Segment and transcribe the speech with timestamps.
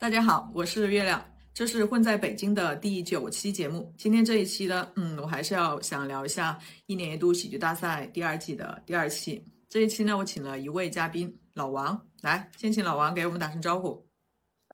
[0.00, 1.22] 大家好，我是月亮，
[1.52, 3.92] 这是混在北京的第九期节目。
[3.98, 9.44] 今天这一期呢，嗯，我还是要想聊一下一年一度喜剧大赛第二季的第二期。
[9.68, 14.02] 这一期呢，我请了一位嘉宾老王来，先请老王给我们打声招呼。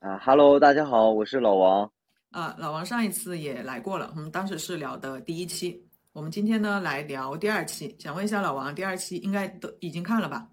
[0.00, 1.90] 啊哈喽，大家好，我是老王。
[2.30, 5.84] 啊，老王上一次也来过了，我们当时是聊的第一期。
[6.12, 10.46] 我们今天呢来聊第二期，想问一下老王，第二期应该都已经看了吧？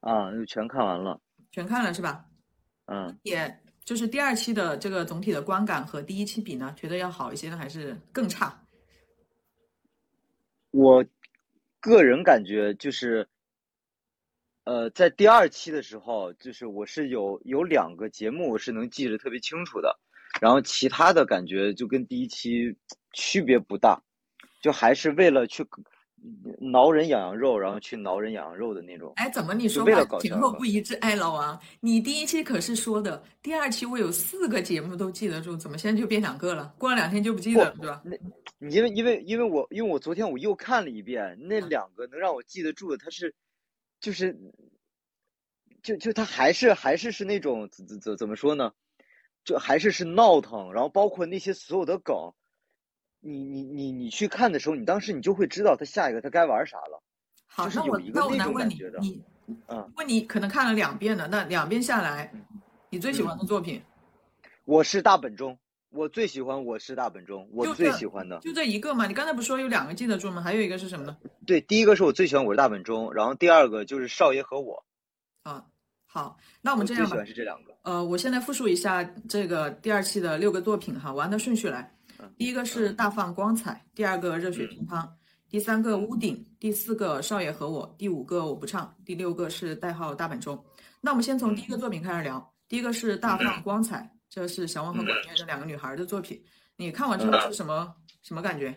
[0.00, 1.20] 啊，就全看完了。
[1.52, 2.24] 全看了是吧？
[2.86, 3.54] 嗯，也。
[3.88, 8.54] 就是第二期的这个总体的观感和第一期比呢，觉得要好一些呢，还是更差？
[10.72, 11.02] 我
[11.80, 13.26] 个人感觉就是，
[14.64, 19.98] 呃，在第二期的时候，就是我是有有两个节目我是能记得特别清楚的，
[20.38, 22.76] 然后其他的感觉就跟第一期
[23.14, 24.02] 区别不大，
[24.60, 25.66] 就还是为了去。
[26.60, 29.12] 挠人痒痒肉，然后去挠人痒痒肉的那种。
[29.16, 30.94] 哎，怎么你说话前后不一致？
[30.96, 36.74] 哎，老王，你第一期可是说的，第二期我有四个节目都记得住，怎么现在就变两个了？
[36.78, 38.02] 过了两天就不记得了，是吧？
[38.04, 38.16] 那，
[38.68, 43.34] 因为因为因为我因为我昨天我又看了一遍，那两个能让我记得住的，它是，
[44.00, 44.36] 就是，
[45.82, 48.72] 就就它还是还是是那种怎怎怎怎么说呢？
[49.44, 52.14] 就还是是闹腾，然后包括那些所有的梗。
[53.20, 57.02] 你你你你去看的时候，你当时你就会知道他下一个他该玩啥了。
[57.46, 59.22] 好，那我那我来问你，你
[59.66, 62.32] 嗯，问你可能看了两遍了，那两遍下来，
[62.90, 63.82] 你最喜欢的作品？
[64.64, 65.58] 我是大本钟，
[65.90, 69.06] 我最喜欢我是大本钟，我最喜欢的就这一个嘛。
[69.06, 70.40] 你刚才不是说有两个记得住吗？
[70.40, 71.16] 还有一个是什么呢？
[71.46, 74.84] 对，第一个是我最喜欢我是大本钟，然后第二个就是少爷和我。
[75.42, 75.64] 啊，
[76.06, 77.08] 好，那我们这样吧。
[77.08, 77.74] 最喜欢是这两个。
[77.82, 81.97] 呃，我现在复述一下这个第二期的六个作品哈，我按照顺序来。
[82.36, 85.08] 第一个是大放光彩，第二个热血乒乓，
[85.48, 90.62] 第三个屋顶，第四个少爷和我，第五个我不唱，第六个是代号大本钟。
[91.00, 92.54] 那我们先从第一个作品开始聊。
[92.68, 96.42] 第一个是大放光彩，这是小王和管乐这两个女孩的作品。
[96.76, 98.76] 你看完之后是什么什么感觉？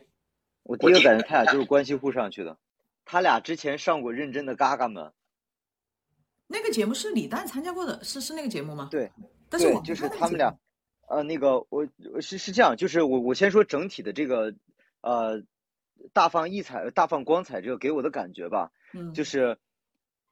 [0.63, 2.57] 我第一个感觉他俩就是关系户上去的。
[3.03, 5.11] 他俩之前上过认真的嘎嘎们。
[6.47, 8.87] 那个节目是李诞参加过的，是是那个节目吗？
[8.91, 9.11] 对，
[9.49, 10.55] 但是我就是他们俩。
[11.11, 11.85] 呃，那个我
[12.21, 14.55] 是是这样，就是我我先说整体的这个，
[15.01, 15.43] 呃，
[16.13, 19.57] 大放异彩、大放光彩这个给我的感觉吧，嗯，就是，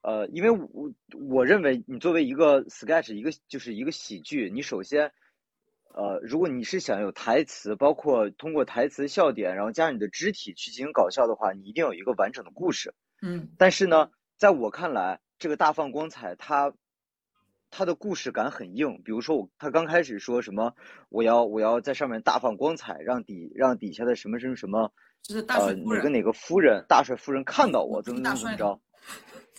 [0.02, 0.94] 呃，因为我
[1.30, 5.12] 我认为你作为一个 sketch 一个就是一个喜剧，你首先，
[5.94, 16.74] 呃，如果你是想有台词，包括通过台词笑点，然后加上你的肢体去进行搞笑的话，你一定有一个完整的故事，嗯，但是呢，在我看来，这个大放光彩它。
[17.72, 20.74] 他的故事感很硬，比如说我他刚开始说什么，
[21.10, 24.92] 我要我要在上面大放光彩，让底让底下的什么什么什么，
[25.22, 28.82] 就是大帅哪个哪个夫人大帅夫人看到我怎么怎么怎么着，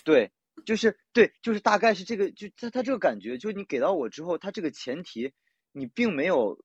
[0.05, 0.31] 对，
[0.65, 5.33] 就是对，就是大概是这个，就他他这个感觉，就你给到我之后，他这个前提
[5.73, 6.65] 你并没有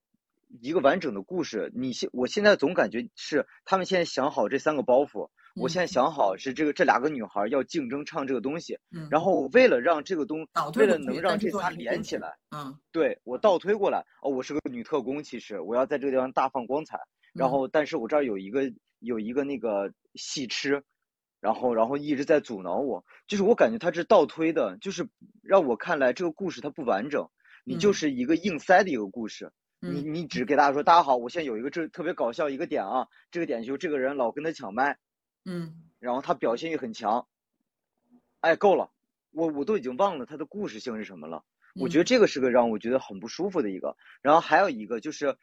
[0.62, 5.30] 一个完整的故事，你现我现在总感觉是他们现在想好这三个包袱。
[5.56, 8.78] 我现在想好是这个，这两个女孩要竞争唱这个东西，
[9.10, 10.46] 然后我为了让这个东，
[10.76, 17.00] 为了能让这仨连起来，嗯，对我倒推过来，哦，我是个女特工，其实我要在这个地方大放光彩，
[17.34, 20.84] 然后但是我这儿有一个有一个那个戏痴，
[21.40, 25.08] 然后然后一直在阻挠我，就是我感觉他是倒推的，就是
[25.42, 27.30] 让我看来这个故事它不完整，
[27.64, 34.98] 你就是一个硬塞的一个故事，你你只给大家说大家好，我现在有一个这特别搞笑一个点啊，这个点就这个人老跟他抢麦。
[35.46, 37.28] 嗯，然后他表现欲很强，
[38.40, 38.92] 哎，够了，
[39.30, 41.44] 我我都已经忘了他的故事性是什么了。
[41.76, 43.96] 我觉得这个是个让我觉得很不舒服的一个。
[44.24, 45.38] 然后还有一个就是，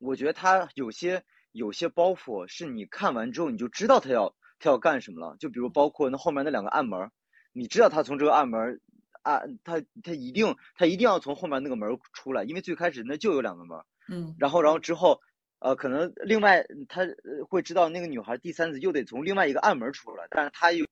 [0.00, 1.22] 我觉得他有些
[1.52, 5.36] 有些包袱是你看完之后你就知道他要他要干什么了。
[5.38, 7.10] 就比如包括那后面那两个暗门，
[7.52, 8.80] 你知道他从这个暗门
[9.20, 13.78] 啊，他他一定他一定要从后面那个门出来，因为最开始那就有两个门。
[14.08, 15.20] 嗯，然后然后之后。
[15.64, 17.06] 呃，可能另外他
[17.48, 20.84] 会知道那个女孩第三次又得从另外一个暗门出来，但是他又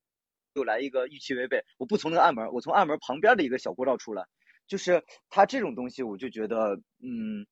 [0.55, 4.25] 又来一个预期违背，我不从那个暗门，我从暗门旁边的一个小过道出来，
[4.67, 7.47] 就是他这种东西，我就觉得，嗯，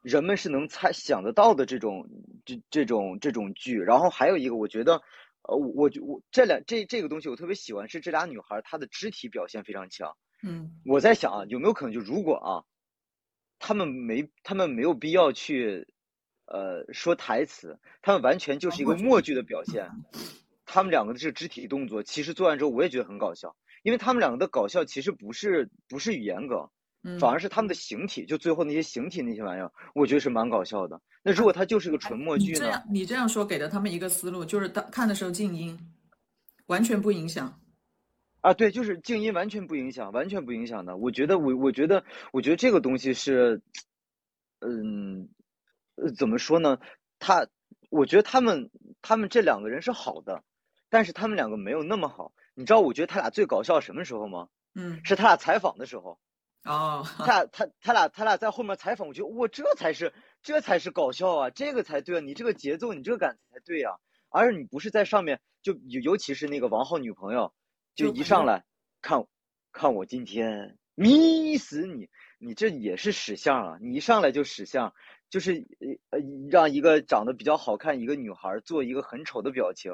[0.00, 2.08] 人们是能猜想得到的这种
[2.46, 3.78] 这这种这种剧。
[3.78, 5.02] 然后还有一个，我觉得，
[5.42, 10.16] 呃，我我这两这这个东西我特别喜欢，是这俩女孩她的肢体表现非常强。
[10.42, 12.64] 嗯，我在想啊，有没有可能就如果啊，
[13.58, 15.91] 他们没他们没有必要去。
[16.52, 19.88] 呃，说台词，他们完全就是一个默剧的表现。
[20.66, 26.68] 他们两个的这肢体动作，其实做完之后我也觉得很搞笑，因为他们两个的搞笑其实不是不是语言梗，
[27.18, 31.00] 反而是他们的形体，就最后那些形体那些玩意儿，我觉得是蛮搞笑的。
[31.22, 32.58] 那如果他就是个纯默剧呢？
[32.58, 35.78] 你这样你这样说给了他们一个思路，就是当看的时候静音，
[36.66, 37.58] 完全不影响。
[38.42, 40.96] 啊，对，就是静音完全不影响，完全不影响的。
[40.96, 43.62] 我觉得，我我觉得，我觉得这个东西是，
[44.60, 45.28] 嗯，
[45.96, 46.78] 呃，怎么说呢？
[47.18, 47.46] 他，
[47.90, 48.70] 我觉得他们
[49.02, 50.42] 他们这两个人是好的，
[50.90, 52.32] 但是他们两个没有那么好。
[52.54, 54.48] 你知道，我觉得他俩最搞笑什么时候吗？
[54.74, 56.18] 嗯，是他俩采访的时候。
[56.64, 63.96] 哦，他俩他他俩他俩在后面采访，我觉得哇，这才是这才是搞笑啊，这个才对啊，你这个节奏，你这个感才对呀。
[64.28, 67.52] 而你不是在上面，就尤尤其是那个王浩女朋友，
[67.94, 68.64] 就一上来
[69.00, 69.26] 看
[69.72, 73.78] 看我今天迷死你，你这也是使相啊！
[73.80, 74.94] 你一上来就使相，
[75.32, 75.66] 就是
[76.10, 79.92] 呃让一个长得比较好看一个女孩做一个很丑的表情，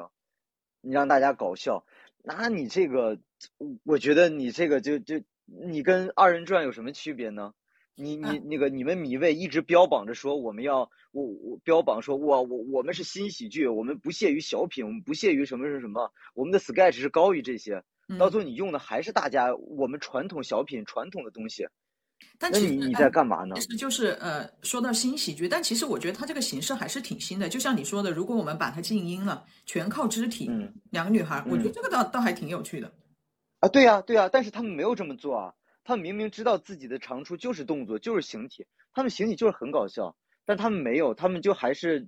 [0.81, 1.83] 你让大家搞笑，
[2.21, 3.17] 那你这个，
[3.83, 5.23] 我觉得你这个就就。
[5.51, 7.55] 你跟二人转有什么区别呢？
[7.95, 17.83] 你你那个你们米未一直标榜着说我们要我我标榜说我我我们是新喜剧，我们不屑于小品，我们不屑于什么什么什么，我们的 sketch 是高于这些。
[18.19, 21.67] 到最后你用的还是大家我们传统小品传统的东西。
[22.37, 23.55] 但你你在干嘛呢？
[23.55, 27.49] 其实就是呃，说到新喜剧，但其实我觉得它这个形式还是挺新的。
[27.49, 30.49] 就像你说的，如果我们把它静音了，全靠肢体，
[30.91, 32.93] 两个女孩，我觉得这个倒倒还挺有趣的。
[33.59, 42.07] 啊，对呀，对呀，但是他们没有这么做啊，他们明明知道自己的长处就是动作，就是形体，他们形体就是很搞笑，但他们没有，他们就还是，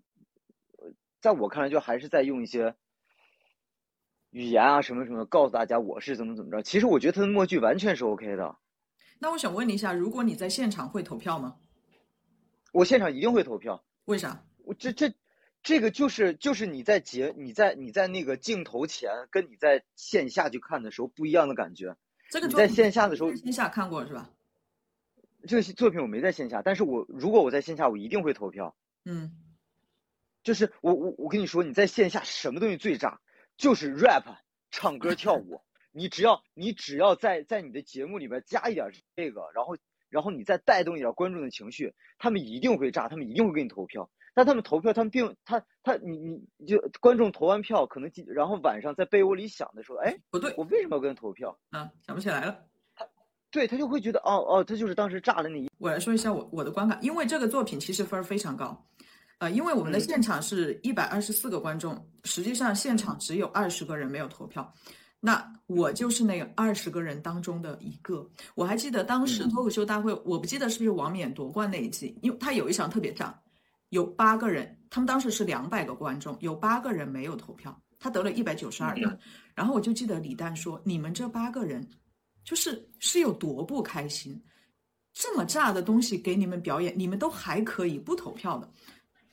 [1.19, 2.73] 在我看来就还是在用一些
[4.29, 6.63] 语言啊什么什么告诉大家我是怎么怎么着。
[6.63, 8.55] 其实我觉得他的默剧完全是 OK 的。
[9.21, 11.57] 那我想问你一下，如果你在现场会投票吗？
[12.73, 13.83] 我现场一定会投票。
[14.05, 14.43] 为啥？
[14.65, 15.13] 我这这。
[15.63, 21.95] 这个就是就是你在节你在你在那个镜头前跟你在线下去看的时候不一样的感觉。
[22.31, 24.31] 这个你在线下的时候线下看过是吧？
[25.47, 28.75] 这个作品我没在线下，但是我如果我在线下，我一定会投票。
[29.05, 29.37] 嗯，
[30.41, 33.21] 就是我我我跟你说，你在线下什么东西最炸？
[33.55, 34.37] 就是 rap
[34.71, 35.61] 唱歌跳舞。
[35.91, 39.77] 你只要你只要在在你的节目里边加一点这个，然后
[40.09, 44.09] 然后你再带动一点观众的情绪，他们一定会炸，他们一定会给你投票。
[44.33, 46.17] 但他们投票，他们并他他你
[46.55, 51.59] 你就观众投完票，可能然后晚上在被窝里想的时候，哎，不对，我为什么要跟他投票？
[51.71, 52.63] 啊，想不起来了。
[52.95, 53.05] 他，
[53.51, 55.69] 对他就会觉得，哦哦，他就是当时炸了那一。
[55.77, 58.87] 我来说一下我我的观感，因为这个作品其实分儿非常高，
[59.39, 64.73] 呃，因为我们的现场是一百二十四个观众，实际上现场只有二十个人没有投票，
[65.21, 68.29] 那我就是那二十个人当中的一个。
[68.55, 73.39] 我还记得当时脱口秀大会，我不记得是不是王冕夺冠那一季，因为他有一场特别炸。
[73.89, 79.19] 有八个人，他们当时是两百个观众，有八个人没有投票，他得了一百九十二个。
[79.53, 81.85] 然后我就记得李诞说：“你们这八个人，
[82.43, 84.41] 就是是有多不开心，
[85.13, 88.69] 这么炸的东西给你们表演，你们都还可以不投票的。”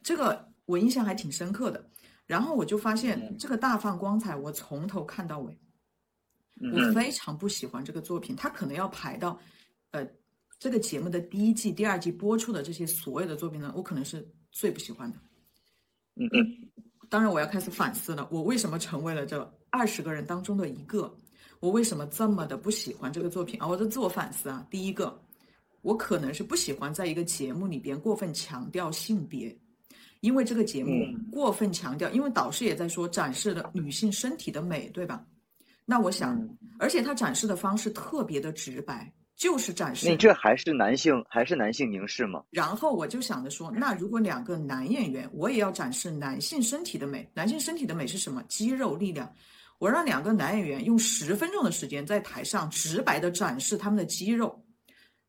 [0.02, 1.88] 这个我印象还挺深刻的。
[2.26, 5.56] 然后我就发现这个大放光彩，我从头看到尾，
[6.72, 8.34] 我非常不喜欢这个作品。
[8.34, 9.38] 它可能要排到，
[9.90, 10.06] 呃，
[10.58, 14.26] 这个节目的第一季、第二季播出的这些所有的作品呢，我可能是。
[14.50, 15.18] 最不喜欢的，
[16.16, 16.42] 嗯嗯，
[17.10, 19.38] 当然我要开始反思了，我为什么成为了这
[19.68, 21.14] 二十个人当中的一个？
[21.60, 23.68] 我为什么这么的不喜欢这个作品啊？
[23.68, 25.16] 我的自我反思啊，第一个，
[25.82, 29.56] 我可能是不喜欢在一个节目里边过分强调性别，
[30.20, 35.24] 因为这个节目过分强调，因为导师也在说展示了女性身体的美，对吧？
[35.90, 36.38] 那我想，
[36.78, 39.10] 而且他展示的方式特别的直白。
[39.34, 42.42] 就是展示，你这还是男性还是男性凝视吗？
[42.50, 47.30] 然后我就想着说，那如果两个男演员，我也要展示男性身体的美。
[47.34, 48.42] 男性身体的美是什么？
[48.48, 49.32] 肌肉力量。
[49.78, 54.60] 我让两个男演员用十分钟的时间在台上直白的展示他们的肌肉，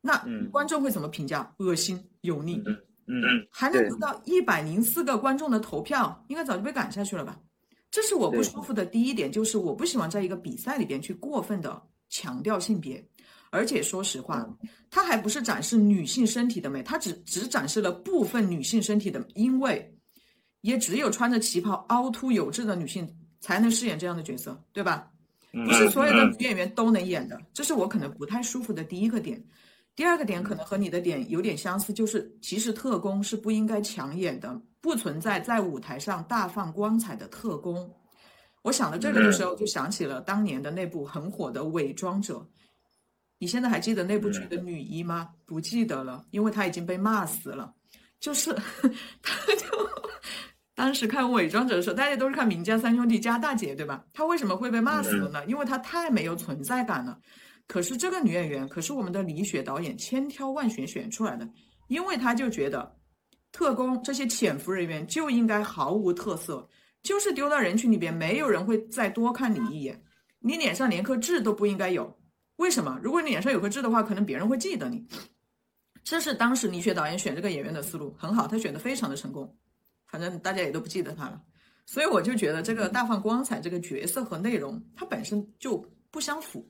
[0.01, 0.19] 那
[0.51, 1.53] 观众会怎么评价？
[1.59, 2.61] 恶心、油腻。
[2.65, 2.75] 嗯
[3.05, 7.39] 嗯，还能得到一百零四个观众的投票，应该早就被赶下去了吧？
[7.91, 13.03] 这是我不舒服的第一点，就是我不喜欢在一个比赛里边去过分的强调性别。
[13.51, 14.47] 而且说实话，
[14.91, 19.91] 它还不是展示女性身体的美，它只只展示了部分女性身体的，因为
[20.61, 25.11] 也只有穿着旗袍、凹凸有致的女性才能饰演这样的角色，对吧？
[25.51, 29.43] 不是所有的女演员都能演的，这是我可能不太舒服的第一个点。
[29.95, 37.89] 第二个点可能和你的点有点相似，就是其实特工是不应该抢眼的，不存在在舞台上大放光彩的特工。
[38.61, 42.37] 我想到这个的时候，就想起了当年的那部很火的《伪装者》。
[43.37, 45.29] 你现在还记得那部剧的女一吗？
[45.45, 47.73] 不记得了，因为她已经被骂死了。
[48.19, 48.53] 就是
[49.21, 49.89] 她就
[50.75, 54.03] 当时看《伪装者》的时候，大家都是看名家三兄弟加大姐，对吧？
[54.13, 55.45] 她为什么会被骂死了呢？
[55.45, 57.17] 因为她太没有存在感了。
[57.65, 61.47] 可是这个女演员，可是我们的李雪导演千挑万选选出来的，
[61.87, 62.93] 因为他就觉得
[63.51, 66.67] 特工这些潜伏人员就应该毫无特色，
[67.01, 70.01] 就是丢到人群里边，没有人会再多看你一眼。
[70.39, 72.17] 你脸上连颗痣都不应该有。
[72.57, 72.99] 为什么？
[73.01, 75.05] 如果你脸上有颗痣的话，可能别人会记得你。
[76.03, 79.57] 这是当时李雪导演选这个演员的思路很好，他选的非常的成功。
[80.07, 81.41] 反正大家也都不记得他了，
[81.85, 85.77] 所以我就觉得这个大放光彩这个角色和内容它本身就
[86.09, 86.67] 不相符。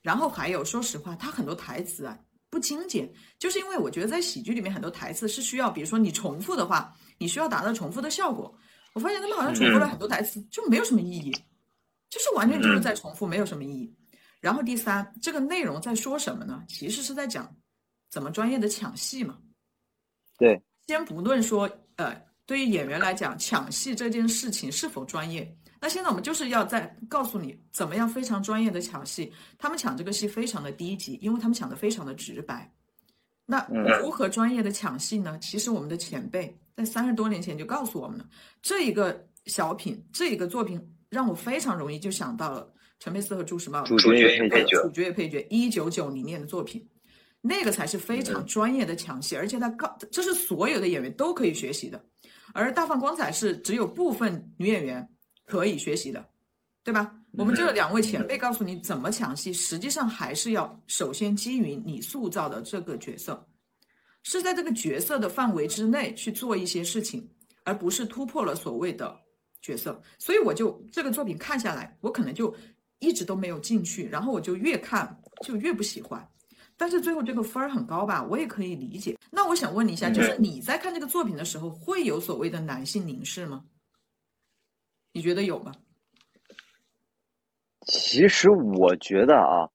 [0.00, 2.18] 然后还有，说实话，他很多台词啊
[2.52, 8.54] 不精简，就是因为我觉得在喜剧里面很多台词是需要，比如说你重复的话，你需要达到重复的效果。
[8.92, 11.32] 我发现他们好像重复了很多台词，就没有什么意义，
[12.10, 13.96] 就是完全就是在重复，没有什么意义。
[14.38, 16.62] 然后第三，这个内容在说什么呢？
[16.68, 17.56] 其实是在讲
[18.10, 19.38] 怎么专业的抢戏嘛。
[20.36, 29.32] 对，先不论说，呃，对于演员来讲，抢戏这件事情是否专业，那现在我们就是要在告诉你怎么样非常专业的抢戏。
[29.58, 32.72] 他们抢这个戏非常的低级，因为他们抢的非常的直白。
[33.44, 33.66] 那
[34.00, 35.36] 如何专业的抢戏呢？
[35.40, 38.24] 其实我们的前辈在三十多年前就告诉我们了。
[38.62, 46.88] 这一个小品，这一个作品让我非常容易就想到了陈佩斯和朱时茂主角配角，主角配角，一九九零年的作品，
[47.40, 52.00] 那个才是非常专业的抢戏，而且他告，这是所有的演员都可以学习的。
[52.54, 55.06] 而大放光彩是只有部分女演员
[55.52, 56.26] 可以学习的，
[56.82, 57.14] 对吧？
[57.32, 63.46] 我们这两位前辈告诉你怎么抢戏，实际上还是要首先基于你塑造的这个角色，
[64.22, 67.28] 是在这个角色的范围之内去做一些事情，
[67.64, 69.14] 而不是突破了所谓的
[69.60, 70.00] 角色。
[70.18, 72.54] 所以我就这个作品看下来，我可能就
[72.98, 76.26] 一直都没有进去，然后我就越看就越不喜欢。
[76.78, 79.18] 但是最后这个分儿很高吧，我也可以理解。
[79.30, 83.62] 那我想问你一下，就是你在看这个作品的时候，会有所谓的男性凝视吗？
[85.12, 85.72] 你觉得有吗？
[87.86, 89.68] 其实我觉得啊，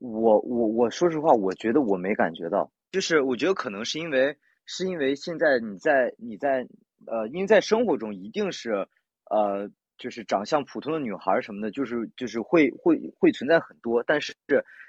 [0.00, 2.70] 我我我说实话，我觉得我没感觉到。
[2.92, 6.66] 就是我觉得可能是因为，是因为现在你在你在
[7.06, 8.86] 呃，因为在生活中一定是
[9.30, 9.70] 呃。
[9.98, 14.36] 就是长相普通的女孩什么的，就是就是会会会存在很多，但是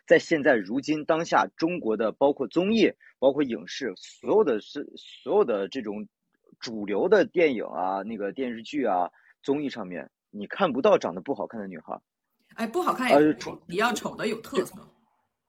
[0.06, 6.10] 在现在如今当下中国的包括综艺、包括影视，所有的是所有的这种
[6.60, 9.10] 主流的电影啊、那个电视剧啊、
[9.48, 12.02] 综艺上面，你看不到长得不好看的女孩。
[12.56, 14.76] 哎，不好看也丑，你要丑的有特色。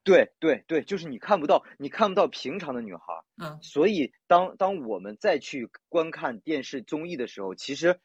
[0.04, 3.02] 对对对，就是你看不到，你看不到平常的女孩。
[3.42, 3.58] 嗯。
[3.60, 7.98] 所以当当我们再去观看电视综艺的时候，其实。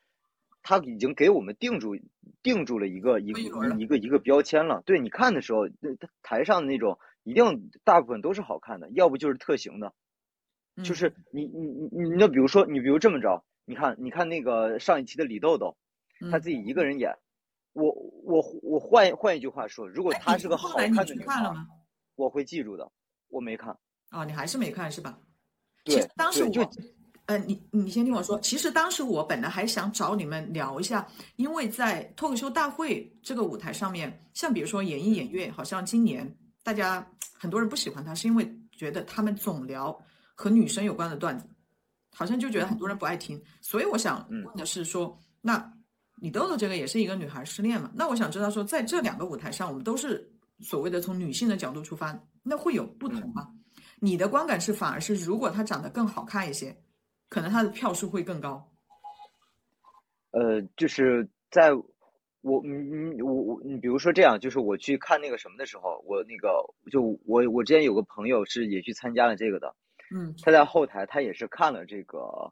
[0.65, 1.97] 他已经给我们定住
[2.41, 3.41] 定住了一个一个
[3.77, 4.81] 一个一个标签了。
[4.85, 5.89] 对你看的时候，那
[6.21, 9.93] 台上的那种一定大部分都是好看的，要不就是特型的。
[10.81, 15.75] 就是你你你你，那比如说你比如这么着，你看你看那个上一期的李豆豆，
[16.31, 17.11] 他自己一个人演。
[17.73, 17.91] 我
[18.23, 21.53] 我我换换一句话说，如果他是个好看的女孩，
[22.15, 22.91] 我会记住的。
[23.29, 23.75] 我没看。
[24.11, 25.17] 哦，你还是没看是吧？
[25.83, 26.71] 对，当时我。
[27.25, 36.29] 呃，你你先听我说，其实当时我本来还想找你们聊一下，因为在脱口秀大会这个舞台上面，像比如说演艺演乐，好像今年
[36.63, 39.97] 大家很多人不喜欢他，是因为觉得他们总聊
[40.35, 41.47] 和女生有关的段子，
[42.13, 43.41] 好像就觉得很多人不爱听。
[43.61, 45.73] 所以我想问的是说，那
[46.23, 47.91] 你豆豆这个也是一个女孩失恋嘛？
[47.93, 50.25] 那我想知道说，在这两个舞台上，我们都是
[50.61, 53.49] 所谓的从女性的角度出发，那会有不同吗？
[53.99, 56.73] 你的观感是反而是如果她长得更好看一些？
[57.27, 58.71] 可能她的票数会更高。
[60.31, 66.49] 呃，就是在我嗯我我你比如说这样，就是我去看那个什么的时候，我那个
[66.89, 69.75] 就我我之前有个朋友是也去参加了这个的，
[70.15, 72.49] 嗯，他在后台他也是看了这个，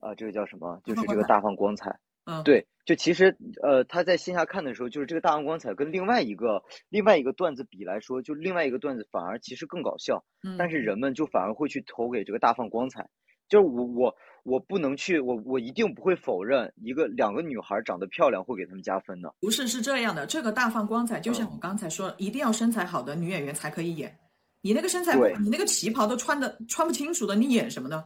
[0.00, 0.80] 啊，这个叫什么？
[0.86, 1.94] 就是这个大放光彩。
[2.28, 13.06] 嗯，对，就其实呃他在线下看的时候，就是这个大放光彩跟另外一个另外一个段子比来说，就另外一个段子反而其实更搞笑，嗯，但是人们就反而会去投给这个大放光彩。
[13.48, 19.34] 就是我我我不能去，我我一定不会否认一个两个女孩长得漂亮会给他们加分的。
[19.40, 24.16] 不是是这样的，这个大放光彩，就像我刚才说，一定要身材好的女演员才可以演。
[24.62, 28.04] 你那个身材，你那个旗袍都穿的穿不清楚的，你演什么呢？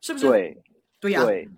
[0.00, 0.26] 是不是？
[0.26, 0.62] 对，
[1.00, 1.24] 对呀。
[1.24, 1.48] 对。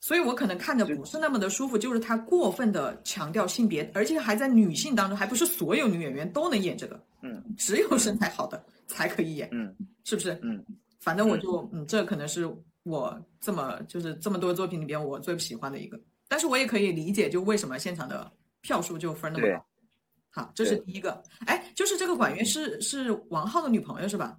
[0.00, 7.00] 所以我可能看着不是那么的舒服，就是他过分的强调性别，而且还在女性当中，还不是所有女演员都能演这个。
[7.22, 7.42] 嗯。
[7.58, 9.48] 只有身材好的才可以演。
[9.52, 9.74] 嗯。
[10.04, 10.38] 是不是？
[10.42, 10.64] 嗯。
[11.00, 12.48] 反正我就嗯，这可能是
[12.82, 19.64] 我这么就是这么多作品里边我最不喜欢的一个，但是我也可以理解，就为什么现场的票数就分那么高。
[20.30, 21.22] 好，这是第一个。
[21.46, 24.36] 哎，就是这个管乐是是王浩的女朋友是吧？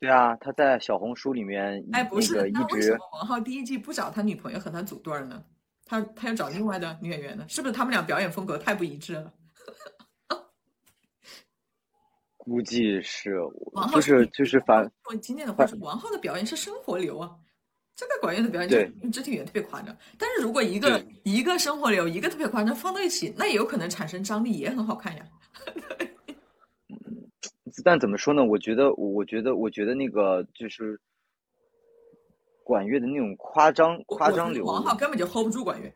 [0.00, 5.44] 对啊，他在小红书里面哎不是，那为什么王浩第一季不找他女朋友和他组队呢？
[5.84, 7.44] 他他要找另外的女演员呢？
[7.48, 9.32] 是不是他们俩表演风格太不一致了？
[12.36, 13.36] 估计是，
[13.92, 14.88] 就是就是反。
[15.10, 17.34] 我今天的话是王浩的表演是生活流啊，
[17.96, 19.94] 这个管乐的表演就是肢体语言特别夸张。
[20.16, 25.26] 但是如果一个一个生活流，一个特别夸张放到一起，那也有可能产生张力，也很好看呀。
[27.84, 28.44] 但怎么说呢？
[28.44, 31.00] 我觉得，我觉得，我觉得那个就是
[32.64, 35.92] 管乐的那种夸张我我夸张流，王浩根本就 hold 不住管乐。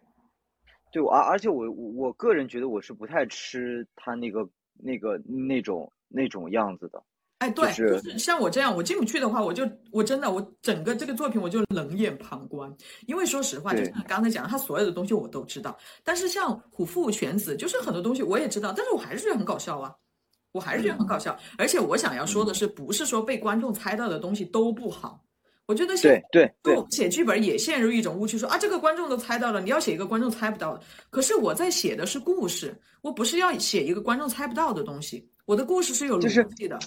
[0.92, 7.02] 对，而而且我我我个人觉得我是不太吃他那个那个那种那种样子的。
[7.38, 12.72] 哎，对，是就是像我这样，我进不去的话，我就我真的我整个这个作品我就冷眼旁观，
[13.08, 19.92] 因为说实话，就像你刚才讲的，他所有的东西我都知道，但是像虎父犬子，就是很多东西我也知道，但是我还是觉得很搞笑啊，
[20.52, 25.24] 我还是觉得很搞笑，而且我想要说的是，不是说被观众猜到的东西都不好，
[25.66, 30.82] 我觉得现对对写剧本也陷入一种误区，说啊，这个观众都猜到了，你要写一个观众猜不到的。
[31.08, 36.78] 可是我在写的是故事，我不是要写一个观众猜不到的东西，我的故事是有逻辑的。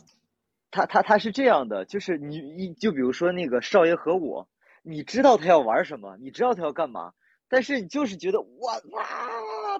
[0.69, 4.47] 他他他是这样的，就是你一就比如说那个少爷和我，
[4.83, 7.13] 你知道他要玩什么，你知道他要干嘛，
[7.49, 9.03] 但是你就是觉得哇哇，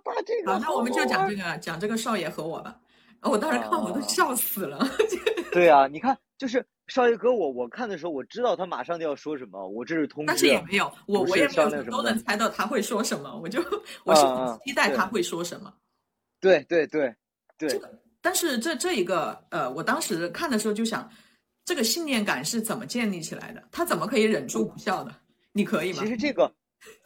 [0.04, 2.80] 他这个好，那我们就讲这个，讲这个少爷和我吧。
[3.26, 4.88] 哦我当时看我都啊笑死了。
[5.52, 13.60] 对啊，你看，就是少爷哥我，我看的时候我知道他马上就要说什么，我这是通知但是，也没有，我我也没有都能猜到他会说什么，我就
[14.04, 15.74] 我是很期待他会说什么。
[16.40, 17.14] 对对对
[17.58, 17.82] 对，
[18.22, 21.10] 但是这这一个呃，我当时看的时候就想，
[21.64, 23.64] 这个信念感是怎么建立起来的？
[23.72, 25.16] 他怎么可以忍住不笑的？
[25.54, 26.08] 你可以吗其？
[26.08, 26.44] 实这个，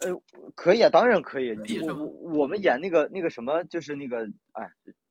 [0.00, 0.08] 呃，
[0.56, 1.56] 可以啊，当然可以。
[1.82, 2.06] 我我
[2.40, 4.68] 我们演那个那个什么，就是那个，哎，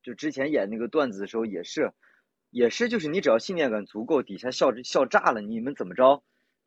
[0.10, 1.94] 就之前演那个段子的时候也是，
[2.50, 6.24] 也是，就是你只要信念感足够，底下笑笑炸了，你们怎么着，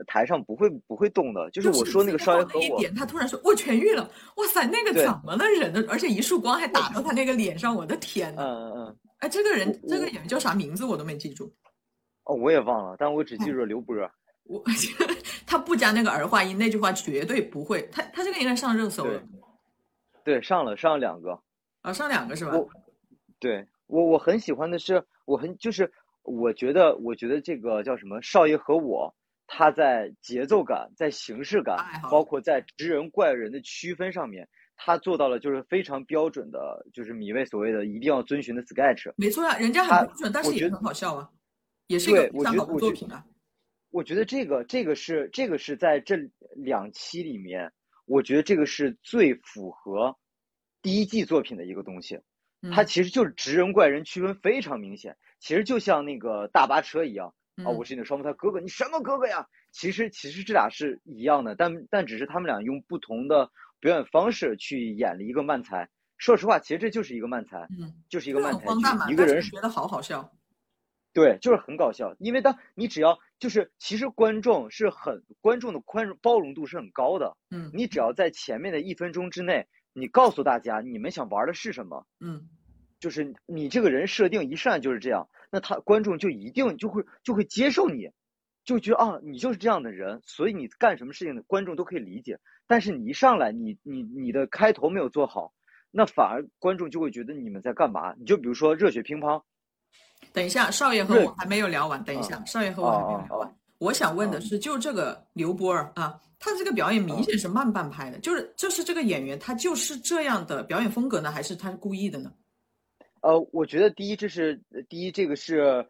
[0.06, 1.50] 台上不会不会动的。
[1.50, 5.84] 就是我说那个稍微和我，一点，他突然说我痊愈了，哇塞，那个怎么了人的？
[5.88, 8.42] 而且一束光还打到 他那个脸上，我的天嗯呐！
[8.44, 11.52] 嗯嗯，哎，这个人这个演员叫啥名字我都没记住。
[12.22, 13.96] 哦，我也忘了，但我只记嗯住了刘波。
[14.44, 14.62] 我
[15.44, 17.88] 他不加那个儿化音，那句话绝对不会。
[17.90, 19.20] 他他这个应该上热搜了
[20.22, 21.42] 对，上了上了两个。
[21.82, 22.56] 啊，上两个是吧？
[22.56, 22.70] 我
[23.42, 29.12] 对我我很喜欢的是，我很就是我觉得我觉得这个叫什么少爷和我，
[29.48, 31.76] 他在节奏感、在形式感
[32.08, 39.12] 包括在直人怪人的区分上面，他做到了就是非常标准的，就是米未所谓的一定要遵循的 sketch。
[39.16, 41.28] 没错呀、人家很标准，但是也很好笑啊，
[41.88, 43.26] 也是一个我非常好的作品啊。
[43.90, 46.16] 我觉得这个这个是这个是在这
[46.54, 47.72] 两期里面，
[48.06, 50.16] 我觉得这个是最符合
[50.80, 52.20] 第一季作品的一个东西。
[52.70, 59.48] 它嗯其实就是直人怪人区分非常明显，其实就像那个大巴车一样啊，嗯我是你的双胞胎哥哥，你什么哥哥呀？
[59.72, 65.88] 其实其实这俩是一样的，但但只是他们俩用不同的表演方式去演了一个慢才。
[66.18, 70.30] 说实话，其实这就是一个慢才，嗯，就是一一个慢才一个人是觉得好好笑。
[71.12, 72.14] 对，就是很搞笑。
[72.20, 77.36] 因为当你只要就是，其实观众是很观众的宽容包容度是很高的。
[77.50, 82.48] 嗯你只要在前面的一分钟之内，你告诉大家你们想玩的是什么，嗯，
[83.00, 88.10] 就是你这个人设定一上来就是这样，那他观众就一定就会就会接受你，
[88.64, 92.38] 就觉得啊你就是这样的人，所以你干什么事情的观众都可以理解。
[92.66, 95.52] 但是你一上来，你你你的开头没有做好，
[95.90, 98.14] 那反而观众就会觉得你们在干嘛？
[98.14, 99.42] 你就比如说热血乒乓，
[100.32, 102.02] 等一下，少爷和我还没有聊完。
[102.04, 103.54] 等一下，少爷和我还没有聊完哦。
[103.82, 112.32] 我想问的哦是，就这个刘波儿啊，他这个表演明显是慢半拍的，就是就是这个演员他就是这样的表演风格呢，还是他是故意的呢？
[113.22, 115.84] 呃，我觉得第一这是第一这个是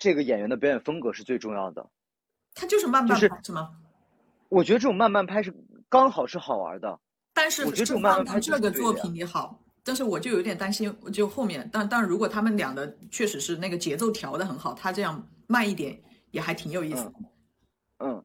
[0.00, 1.88] 这个演员的表演风格是最重要的。
[2.54, 3.70] 他就是慢半就是拍是吗？
[4.48, 5.54] 我觉得这种慢慢拍是
[5.88, 6.98] 刚好是好玩的。
[7.32, 16.00] 但是我觉得这种慢慢拍这个作品也好，但是我就有点担心，就后面，但但如果他们俩的确实是那个节奏调的很好，他这样慢一点
[16.34, 17.14] 也还挺有意思的。
[17.98, 18.24] 嗯，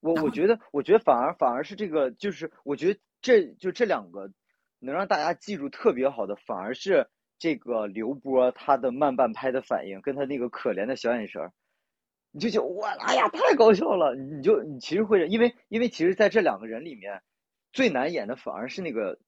[0.00, 4.32] 我我觉得，我觉得反而反而是这个，就是我觉得这就这两个
[4.78, 7.06] 能让大家记住特别好的，反而是
[7.38, 11.52] 这个刘波他的慢半拍的反应，跟他那个可怜的小眼神儿，
[12.32, 14.14] 你就觉得哇，哎呀，太搞笑了！
[14.14, 17.22] 你就你其实会，因为因为其实在这两个人里面，
[17.72, 19.18] 最难演的反而是那个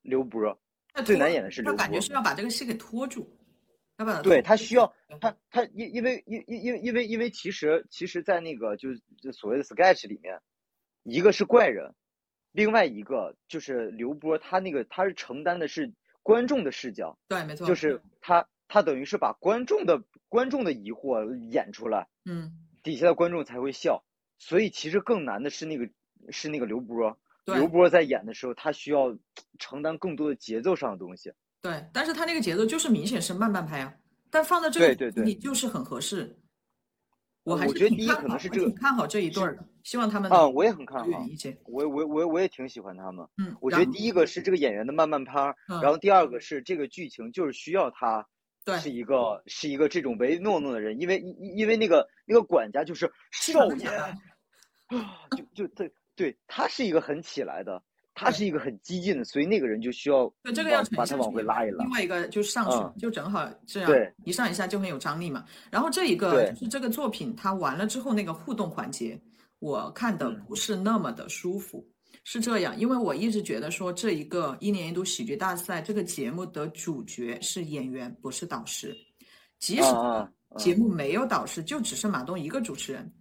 [0.00, 0.58] 刘波，
[0.94, 3.28] 那最难演的是刘波感觉是要把这个戏给拖住，
[4.22, 10.40] 对他需要对他他因因为因因因因为因为其实其实，在那个就是就所谓的 sketch 里面，
[11.02, 11.94] 一个是怪人，
[12.50, 18.02] 另外一个就是刘波，他那个他是承担的是观众的视角，对，没错，就是。
[18.24, 22.52] 他他等于是把观众的观众的疑惑演出来，嗯，
[22.82, 24.04] 底下的观众才会笑，
[24.38, 25.90] 所以其实更难的是那个
[26.30, 29.18] 是那个刘波，刘波在演的时候，他需要
[29.58, 31.32] 承担更多的节奏上的东西。
[31.62, 33.94] 对，但是他那个节奏就是明显是慢半拍啊，
[34.30, 36.36] 但放到这个对对对里就是很合适。
[37.44, 41.26] 我还觉得第一挺看好可能是这个挺看好这一对儿的，希望他们啊，能我也很看好。
[41.64, 43.26] 我我我我也挺喜欢他们。
[43.36, 48.24] 嗯，我觉得第一个是这个演员的慢慢拍，嗯然后第二个是这个剧情就是需要他
[48.64, 54.14] 对是一个是一个这种唯唯诺诺的人，因为因因为那个那个管家就是少爷，啊，
[55.36, 57.82] 就就对对，他是一个很起来的，
[58.14, 61.92] 他是一个很激进的，所以那个人就需要对这个要把他往回拉一拉另。
[61.92, 63.90] 外一个就是上去，嗯就正好这样
[64.24, 65.44] 一上一下就很有张力嘛。
[65.70, 69.20] 然后这一个就是这个作品它完了之后那个互动环节，
[69.58, 71.86] 我看的嗯不是那么的舒服。
[72.24, 78.96] 是这样，因为我一直觉得说这一个一年一度喜剧大赛这个节目的主角是演员，不是导师。
[79.58, 79.92] 即使
[80.56, 83.12] 节目没有导师，就只是马东一个主持人，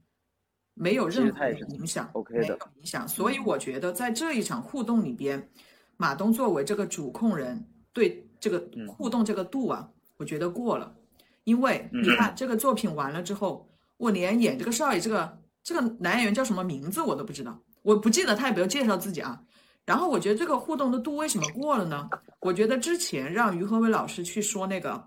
[0.73, 3.07] 没有任何的影响 OK 没有影响。
[3.07, 5.49] 所以我觉得在这一场互动里边，
[5.97, 10.95] 马东作为这个主控人，对这个嗯互动这个度啊，我觉得过了。
[11.43, 19.41] 因为你嗯看这个作品完了之后，我连演这个少爷这个这个男演员叫什么名字我都不知道，我不记得他也没有介绍自己啊。
[19.83, 22.07] 然后我觉得这个互动的度为什么过了呢？
[22.39, 25.03] 我觉得之前让于和伟老师去说那个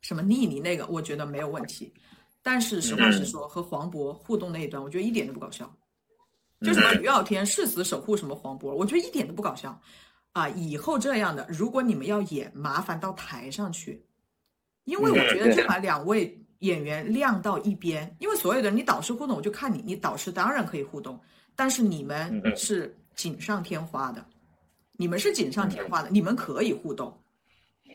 [0.00, 1.92] 什么妮妮那个，我觉得没有问题。
[2.42, 5.70] 但是实话实说，和黄渤互动那一段，我觉得一点都不搞笑。
[6.62, 9.80] 就什么于傲天誓死守护什么黄渤，我觉得一点都不搞笑。
[10.32, 14.04] 啊，以后这样的，如果你们要演，麻烦到台上去，
[14.84, 21.18] 因为我嗯觉得就把两位演员晾到一边，因为所有的你导师互动，我就看你，你导师当然可以互动，
[21.56, 24.24] 但是你们嗯是锦上添花的，
[24.92, 27.18] 你们是锦上添花的，你们可以互动，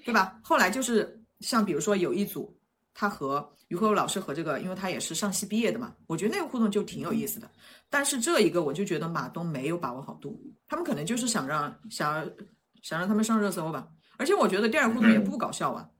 [0.04, 0.40] 对吧？
[0.44, 2.54] 后来就是像比如说有一组，
[2.96, 7.48] 他和于和伟老师和这个，因为他也是上戏毕业的嘛，我觉得那个互动就挺有意思的。
[7.90, 12.28] 但是这一个我就觉得马东没有把握好度，他们可能就是想让想
[12.82, 13.90] 想让他们上热搜吧。
[14.18, 15.92] 而且我觉得第二互动也不搞笑啊。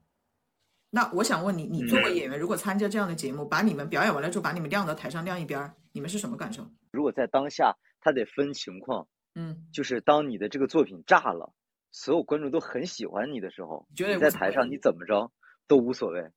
[0.88, 6.66] 那我想问你，你作为演员，如果参加这样的节目，把你们表演完了之后，把你们晾到台上晾一边儿，你们是什么感受？
[6.90, 11.52] 如果在当下，他得分情况，嗯，就是当你的这个作品炸了，
[11.90, 15.30] 所有观众都很喜欢你的时候，觉得在台上你怎么着
[15.68, 16.30] 都无所谓。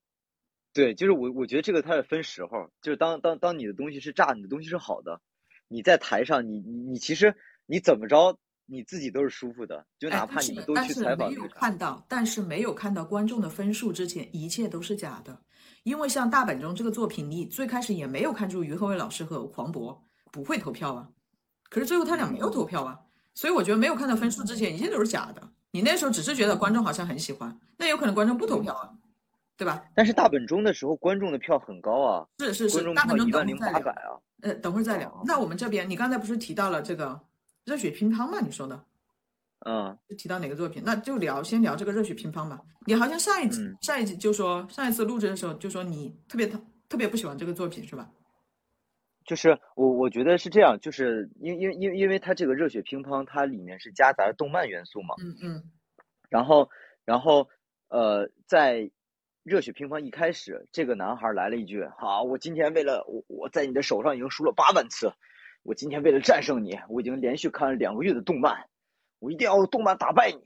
[0.79, 5.19] 对，就是我我觉得这个它是分时候，就是当当当你的东西是炸，你的东西是好的，
[5.67, 15.41] 你在台上你你你其实你怎么着你自己都是舒服的，就哪怕你们都去采访没有看到，但是没有看到观众的分数之前，一切都是假的。
[15.83, 19.97] 因为像大本钟这个作品，你最开始也没有看出于和伟老师和黄渤
[20.31, 21.09] 不会投票啊，
[21.69, 22.97] 可是最后他俩没有投票啊，
[23.35, 25.51] 所以我觉得没有看到分数之前，一切都是假的。
[25.71, 28.93] 你那时候只是觉得观众好像很喜欢，那有可能观众不投票啊，
[29.59, 29.83] 对吧？
[29.93, 34.15] 但是大本钟的时候，观众的票很高啊，是是是，观众大本钟票一万零八百啊。
[34.41, 35.21] 呃，等会儿再聊哦。
[35.25, 37.19] 那我们这边，你刚才不是提到了这个
[37.65, 38.39] 热血乒乓吗？
[38.41, 38.85] 你说的
[39.65, 40.81] 嗯，提到哪个作品？
[40.85, 42.61] 那就聊先聊这个热血乒乓吧。
[42.85, 48.09] 你好像上一集、嗯上一集就说上一次录制的时候就说你特别特特别不喜欢这个作品是吧？
[49.25, 55.63] 就是我我觉得是这样，就是因因因因为它这个热血乒乓，它里面是夹杂着动漫元素嘛，嗯嗯
[56.29, 56.69] 然后
[57.03, 57.49] 然后
[57.89, 58.89] 呃，在
[59.43, 65.13] 热血乒乓一开始，这个男孩来了一句：“好，我今天为了我我在你的手上已经输了八万次，
[65.63, 68.69] 我今天为了战胜你，我已经连续看了两个月的动漫，
[69.19, 70.41] 我一定要用动漫打败你。”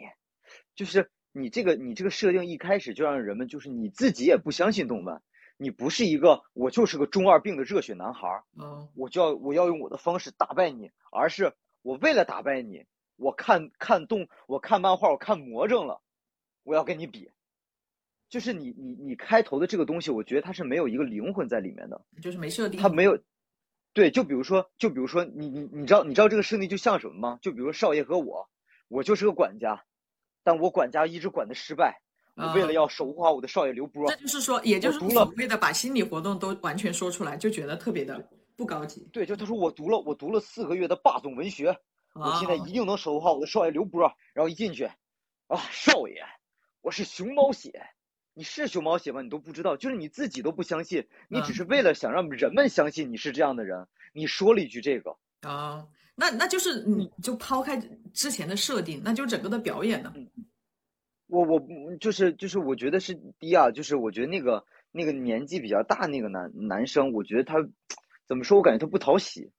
[0.76, 5.22] 就是你这个你这个设定一开始就让人们就是你自己也不相信动漫，
[5.58, 12.86] 你不是一个我就是个中二病的热血男孩儿，哦我就要我要用我的方式打败你，而是我为了打败你，
[13.18, 16.02] 我看看动，我看漫画，我看魔怔了，
[16.64, 17.32] 我要跟你比。
[18.34, 22.82] 就是你你你开头的这个东西，我觉得它是没有一个灵魂在里面的，就是没设定。
[22.82, 23.20] 它没有。
[23.94, 27.38] 对，就比如说，就比如说，你你你知道你知道这个设定就像什么吗？
[27.44, 28.50] 就比如说少爷和我，
[28.88, 29.86] 我就是个管家，
[30.44, 32.02] 但我管家一直管的失败，
[32.34, 39.08] 我为了啊要守护好我的少爷刘波这，就是说，也就是所谓的把心理活动都完全说出来，就觉得特别的不高级。
[39.14, 41.78] 对，就他说我读了我读了四个月的霸总文学，
[42.16, 44.12] 我现在哦一定能守护好我的少爷刘波。
[44.34, 44.86] 然后一进去，
[45.46, 46.16] 啊，少爷，
[46.82, 47.80] 我是熊猫血，
[48.34, 49.22] 你是熊猫血吗？
[49.22, 57.78] 你都不知道，就是你自己都不相信，你只嗯是为了想让人们相信你是这样的人，你说了一句这个，啊，那那就是你就抛开
[58.14, 60.14] 之前的设定，那就整个的表演呢？
[61.28, 61.60] 我我
[62.00, 67.56] 就是就是我觉得是第一啊，就是我觉得那个那个年纪比较大那个男男生，我觉得他
[68.28, 69.52] 怎么说，我感觉他不讨喜，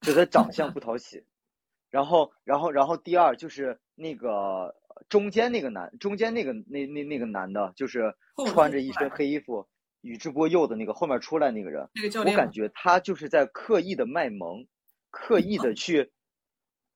[0.00, 1.24] 就他长相不讨喜。
[1.90, 4.74] 然后然后然后第二就是那个
[5.12, 8.14] 中间那个男中间那个那那那个男的，就是
[8.46, 9.68] 穿着一身黑衣服
[10.00, 14.66] 宇智波鼬的那个后面出来那个人，那个教练我感觉他就是在刻意的卖萌，
[15.10, 16.10] 刻意的去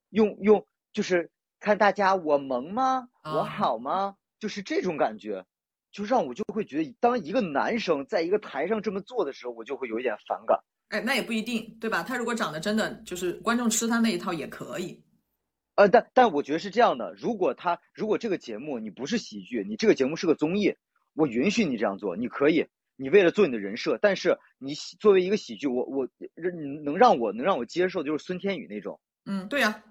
[0.08, 3.10] 用用，就是看大家我萌吗？
[3.22, 4.16] 我啊好吗？
[4.40, 5.44] 就是这种感觉，
[5.92, 10.58] 就让我就会觉得，当一个男生在一个台上这么做的时候，我就会有一点反感。
[10.88, 12.02] 哎，那也不一定，对吧？
[12.02, 15.04] 他如果长得真的就是观众吃他那一套也可以。
[15.76, 20.74] 呃，但但我觉得是这样的，如果他如果这个节目你不是喜剧，你这个节目是个综艺，
[21.12, 26.08] 我允许你这样做，你可以，你为了做你的人设，但是你作为一个喜剧，我我
[26.82, 28.98] 能让我能让我接受的就是孙天宇那种。
[29.26, 29.84] 嗯，对呀，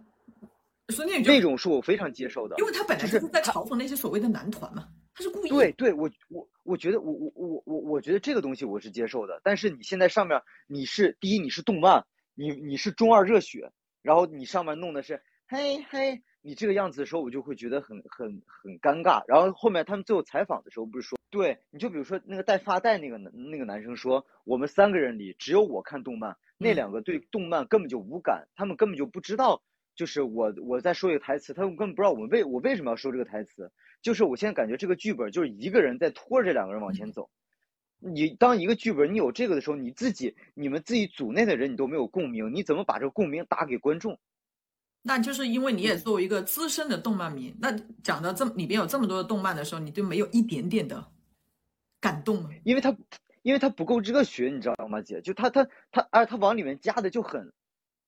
[0.89, 5.49] 孙天宇那种是我非常接受的，因为他本来就是在嘲讽那些所谓的男团嘛，他是故意。
[5.49, 13.71] 对对，我我我觉得我我我我我觉得这个东西我是接受的，但是你现在上面你是第一你是动漫，你你是中二热血，
[14.01, 15.21] 然后你上面弄的是。
[15.47, 19.23] 嘿嘿，你这个样子的时候，我就会觉得很很很尴尬。
[19.27, 29.61] 然后后面他们最后采访的时候，不是说，对，你就比如说那个戴发带那个男那个男生说，我们三个人里只有我看动漫，那两个对动漫根本就无感，他们根本就不知道，
[29.93, 37.29] 就是我我在说一个台词，他们根本不知道我为我为什么要说这个台词，就是我现在感觉这个剧本就是一个人在拖着这两个人往前走。
[37.99, 44.19] 你当一个剧本你有这个的时候，你自己你们自己组内的人你都没有共鸣，你怎么把这个共鸣打给观众？
[45.07, 51.11] 那就是因为你也作为一个资深的动漫迷，那讲到这里边有这么多的动漫的时候，你就没有一点点的
[51.99, 52.49] 感动吗？
[52.63, 52.97] 因为他，
[53.43, 55.21] 因为他不够热血，你知道吗，姐？
[55.21, 57.53] 就他他他，而他往里面加的就很，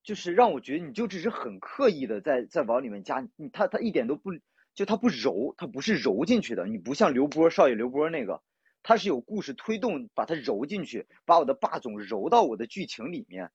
[0.01, 4.31] 就是让我觉得你就只是很刻意的在在往里面加，你他他一点都不
[4.73, 8.41] 就他不揉，他不是揉进去的，你不像刘波少爷刘波那个，
[8.81, 13.51] 他是有故事推动把它揉进去，把我的霸总揉到我的剧情里面，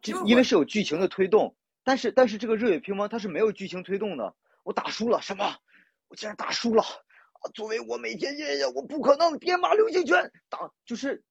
[0.00, 1.56] 就因为是有剧情的推动。
[1.84, 5.56] 但是但是这个热血乒乓它是没有剧情推动的，我打输了什么？
[6.08, 6.82] 我竟然打输了！
[6.82, 11.22] 啊，作为我每天爷爷，我不可能爹妈流星拳打，就是，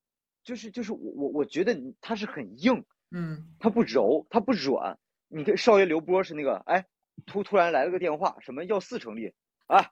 [0.43, 4.97] 就是就是我我我觉得它是很硬，嗯，它不柔，它不软。
[5.27, 6.85] 你看少爷刘波是那个，哎，
[7.25, 9.33] 突突然来了个电话，什么要四成力？
[9.67, 9.91] 啊，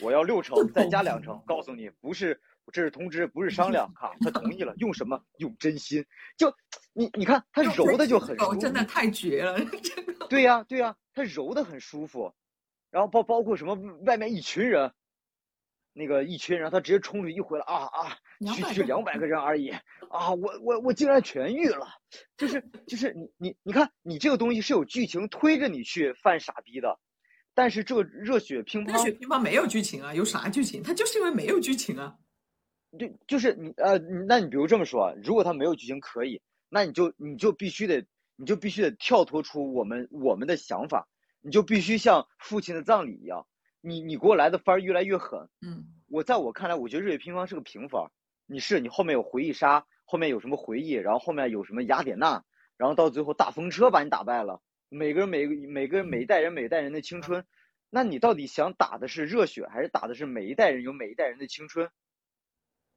[0.00, 2.40] 我要六成，再加两成，告诉你不是。
[2.72, 3.92] 这是通知，不是商量。
[3.94, 5.22] 哈，他同意了，用什么？
[5.38, 6.04] 用真心。
[6.36, 6.54] 就
[6.92, 9.58] 你，你看他揉的就很舒服，真的太绝了。
[10.28, 12.34] 对呀，对呀，他揉的很舒服。
[12.90, 13.74] 然后包包括什么，
[14.06, 14.92] 外面一群人，
[15.92, 18.16] 那个一群人，他直接冲出去一回来啊啊，
[18.54, 19.68] 区区两百个人而已
[20.10, 21.86] 啊，我我我竟然痊愈了。
[22.36, 26.98] 就是就是你你你看，你这个东西是有剧情推着你去犯傻逼的，
[27.54, 30.82] 但是这个热血乒乓，热血乒乓没有剧情啊，有啥剧情？
[30.82, 32.16] 他就是因为没有剧情啊。
[32.98, 41.08] 就就是你呃，那你比如这么说，如果他没有剧情可以，那你就你就必须得你就必须得跳脱出我们我们的想法，
[41.40, 43.46] 你就必须像父亲的葬礼一样，
[43.80, 45.48] 你你给我来的番儿越来越狠。
[45.60, 48.10] 嗯，我在我看来，我觉得日月平方是个平番儿。
[48.46, 52.44] 你是你后面有回忆杀，后面有什么回忆，然后后面有什么雅典娜，
[52.76, 54.62] 然后到最后大风车把你打败了。
[54.88, 57.44] 每个人每每个人每一代人每一代人的青春，
[57.90, 61.90] 那你到底想打的是热血，还是打的是每一代人有每一代人的青春？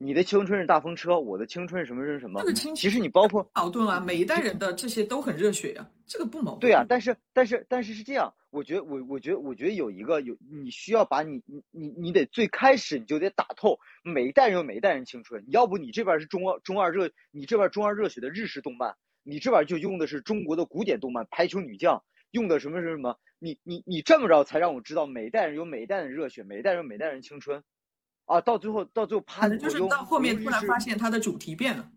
[0.02, 2.40] 你的青春是大风车，我的青春是什么是什么？
[2.40, 6.60] 这个青其实你包括矛盾啊，每一代人的这些都很热血呀，这个不矛盾。
[6.60, 27.62] 对啊，但是但是但是是这样，我觉得我我觉得我觉得有一个有你需要把你你你你得最开始你就得打透每一代人有每一代人青春，要不你这边是中二中二热，你这边中二热血的日式动漫，你这边就用的是中国的古典动漫排球女将，用的什么什么什么，你你你这么着才让我知道每一代人有每一代人热血，每一代人有每一代人青春。
[28.30, 31.90] 啊，到最后，到最后，可能就是到后面突然发现它的主题变了。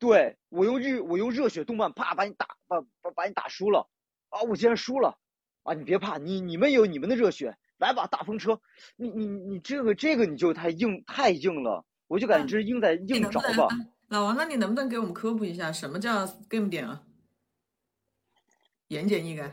[0.00, 3.88] 对我用日，我用热血动漫，啪把你打，把把把你打输了。
[4.30, 5.16] 啊，我竟然输了！
[5.62, 8.60] 啊，你别怕，你你们有你们的热血，来吧，大风车。
[8.96, 13.68] 你你你这个这个你就太硬太硬了，我就感觉这是硬在硬着吧。
[14.08, 17.04] 老王，那你能不能给我们科普一下，什么叫 game 点啊？
[18.88, 19.52] 言简意赅。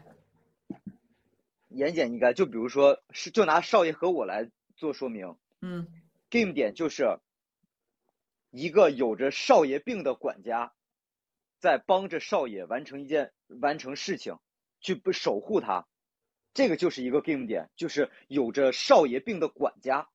[1.68, 5.36] 言简意赅，就比如说，是就拿少爷和我来做说明。
[5.64, 5.88] 嗯
[6.32, 7.20] ，game 点就是
[8.50, 10.74] 一个有着少爷病的管家，
[11.60, 14.40] 在帮着少爷完成一件完成事情，
[14.80, 15.88] 去不守护他，
[16.56, 20.10] 这个就是一个 game 点，就是有着少爷病的管家，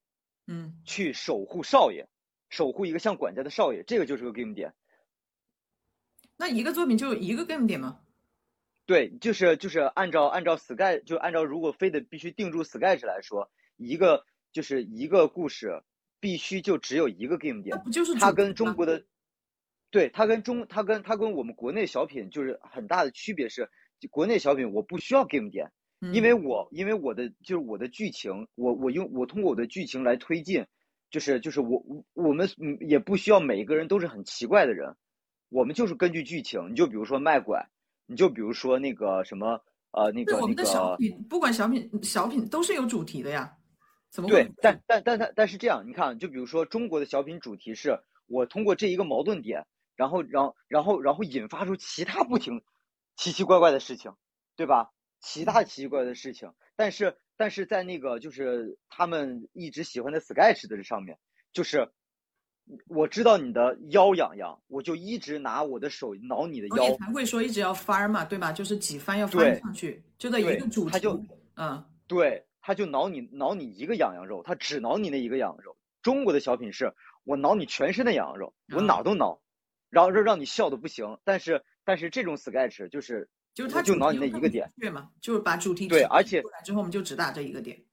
[0.49, 2.09] 嗯，去守护少爷，
[2.49, 4.75] 守护一个像管家的少爷，这个就是个 game 点。
[6.37, 8.01] 那一个作品就一个 game 点吗？
[8.85, 14.27] 对，就是就是按照按照 sky 就按照如果非得必须定住 sky 来说，一个。
[14.57, 15.83] 就是一个故事，
[16.19, 19.05] 必须就只有一个 game 点，不就是它跟中国的，
[19.91, 23.69] 对它跟中它跟它跟我们国内小品就是很大的区别是，
[24.11, 25.71] 国内小品我不需要 game 点，
[26.11, 30.65] 因为我因为我的就是我的剧情，我我用我通过我的剧情来推进，
[31.11, 32.49] 就是就是我我们
[32.81, 34.97] 也不需要每一个人都是很奇怪的人，
[35.51, 37.69] 我们就是根据剧情，你就比如说卖拐，
[38.07, 43.55] 你就比如说那个什么呃那个那个，我们的小品不管小品小品都是有主题的呀。
[44.11, 52.63] 怎么对，但但但但但是这样，你看，就比如说中国的小品主题是我通过这一个矛盾点，然后然后然后然后引发出其他不停
[53.17, 54.13] 奇奇怪怪的事情，
[54.57, 54.91] 对吧？
[55.21, 61.19] 其他奇奇怪怪的事情，但是但是在那个就是他们一直喜欢的 sketch 的这上面，
[61.53, 61.91] 就是
[62.87, 68.53] 我知道你的腰痒痒，我就一直拿我的手挠你的腰，才会说一直要翻嘛，对吧？
[68.53, 71.21] 就是几翻要翻上去，就在一个主题，他就
[71.57, 75.77] 嗯，对，他就挠你挠你一个痒痒肉，他只挠你那一个痒痒肉。
[76.03, 79.41] 中国的小品是我挠你全身的痒痒肉，我哪都挠，
[79.89, 81.19] 然后让让你笑的不行。
[81.23, 85.11] 但是但是这种 sketch 就是就是他就挠你那一个点，对嘛？
[85.21, 87.85] 就是把主题对，而且之后我们就只打这一个点，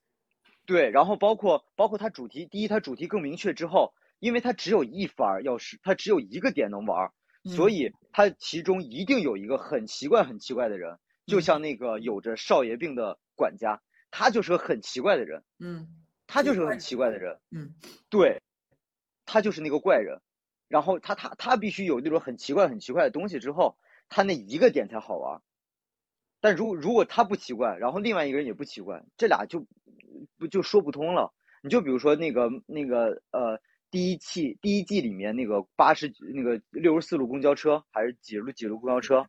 [0.66, 3.94] 对，然后包括包括它主题，第一它主题更明确之后。
[4.20, 7.12] 因为它只有一番要是它只有一个点能玩，
[7.44, 13.82] 所以它其中一定有一个很奇怪、很奇怪的人，就像那个有着少爷病的管家，
[14.16, 15.44] 他就是个很奇怪的人。
[15.58, 15.88] 嗯，
[16.28, 17.40] 他就是个很奇怪的人。
[17.50, 17.74] 嗯，
[18.12, 18.44] 对，
[19.26, 20.22] 他就是那个怪人。
[20.68, 23.76] 然后他他他必须有那种很奇怪、很奇怪的东西之后，
[24.10, 25.42] 他那一个点才好玩。
[26.40, 29.66] 但如果如果他不奇怪，然后另外一个人也不奇怪，这俩就
[30.38, 31.34] 不就说不通了。
[31.64, 33.60] 你就比如说那个那个呃。
[33.94, 39.28] 第一季第一季里面那个八十那个六十四路公交车还是几路几路公交车，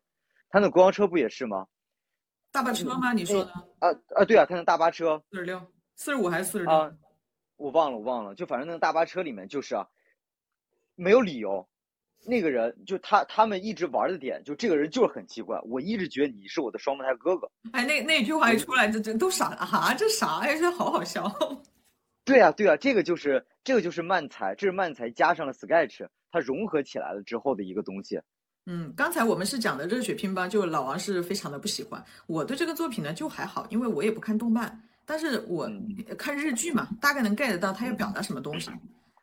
[0.49, 1.67] 他那公交车不也是吗？
[2.55, 3.11] 大巴车吗？
[3.11, 3.51] 你说的？
[3.79, 5.61] 啊啊，对啊，他那大巴车四十六、
[5.95, 6.73] 四十五还是四十六？
[6.73, 6.89] 啊，
[7.57, 8.33] 我忘了，我忘了。
[8.33, 9.85] 就反正那个大巴车里面就是啊，
[10.95, 11.67] 没有理由，
[12.25, 15.59] 那个人就他他们一直玩的点，就这个人就是很奇怪。
[15.65, 17.51] 我一直觉得你是我的双胞胎哥哥。
[17.73, 19.93] 哎，那那句话一出来，这这都傻了啊！
[19.93, 20.55] 这啥呀？
[20.57, 21.29] 这好好笑。
[22.23, 28.21] 对啊，对啊，这个就是这个就是漫才，这是漫才加上了 sketch，它融合起来了之后的一个东西。
[28.65, 32.03] 嗯，刚才我们是讲的热血乒乓，就老王是非常的不喜欢。
[32.27, 35.69] 我对这个作品呢就还好，因为我也不看动漫，但是我
[36.17, 38.69] 看日剧嘛，大概能 get 到他要表达什么东西。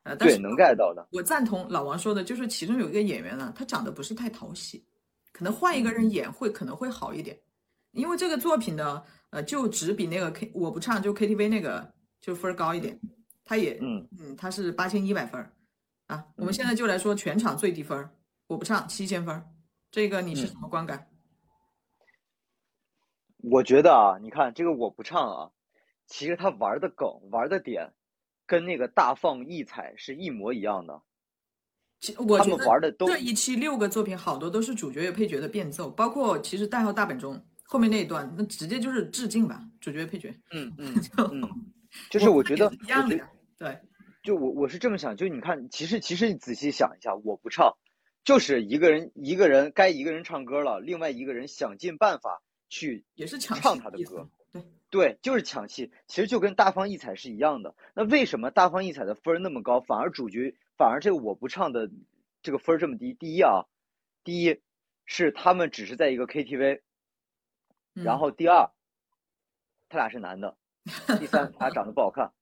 [0.05, 1.07] 呃，对，能 get 到的。
[1.13, 4.85] 我赞同老王说的，就是其中有一个演员呢，他长得不是太讨喜，
[5.33, 7.39] 可能换一个人演会可能会好一点。
[7.93, 11.93] 因为这个作品呢，呃，就只比那个 K 我不唱就 KTV 那个。
[12.23, 12.97] 就分高一点，
[13.45, 15.45] 他也嗯嗯，他是八千一百分
[16.07, 16.25] 啊。
[16.37, 18.09] 我们现在就来说全场最低分，
[18.53, 19.43] 我不唱七千分，
[19.91, 21.09] 这个你是什么观感？
[23.39, 25.51] 我觉得啊，你看这个我不唱啊，
[26.07, 27.95] 其实他玩的梗玩的点，
[28.47, 31.03] 跟那个大放异彩是一模一样的。
[32.19, 40.29] 我觉得这一期六个作品好多都是主角与配角的变奏，包括其实代号大本钟后面那一段，那直接就是致敬吧，主角配角。
[40.51, 40.95] 嗯嗯
[41.33, 41.73] 嗯。
[42.11, 43.19] 就是我觉得，一样的，
[43.59, 43.79] 对，
[44.23, 47.77] 就我我是这么想，就你看，其实其实你仔细想一下，我不唱，
[48.25, 57.75] 就是一个人一个人该一个人唱歌了，另外一个人想尽办法去也是抢唱他的歌，对对，就是抢戏，其实就跟大放异彩是一样的。
[57.95, 61.91] 那为什么大放异彩的分儿那么高，反而主角反而这个我不唱的
[62.43, 63.15] 这个分儿这么低？
[63.15, 63.65] 第一啊，
[64.23, 64.61] 第一
[65.05, 66.81] 是他们只是在一个 KTV，
[67.93, 68.71] 然后第二，
[69.89, 70.57] 他俩是男的。
[71.19, 72.33] 第三， 他长得不好看，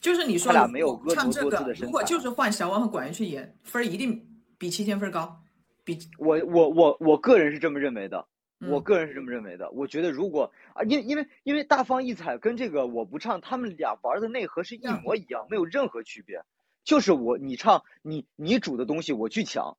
[0.00, 5.42] 就是你说他俩没有唱这个，如果就是换小王和管源去演，分一定比七千分高。
[5.84, 8.26] 比我我我我个人是这么认为的，
[8.58, 9.70] 我个人是这么认为的。
[9.70, 16.42] 我觉得如果啊，因因为因为大放异彩跟这个我不唱，他们俩玩的内核是一模一样，没有任何区别。
[16.82, 19.76] 就是我你唱你你煮的东西我去抢，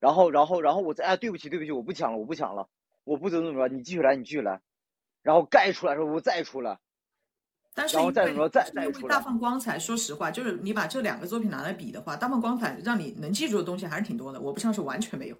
[0.00, 2.68] 然后然后然后我再哎对不起对不起我不抢了我不抢了
[3.04, 4.60] 我不怎么怎么着你继续来你继续来，
[5.22, 6.78] 然后盖出来时候我再出来。
[7.74, 14.40] 但是因为因为大放光彩，说实话，就是你把这两个作品拿来比的话，大放光彩让你能记住的东西还是挺多的。
[14.40, 15.36] 我不像是完全没有，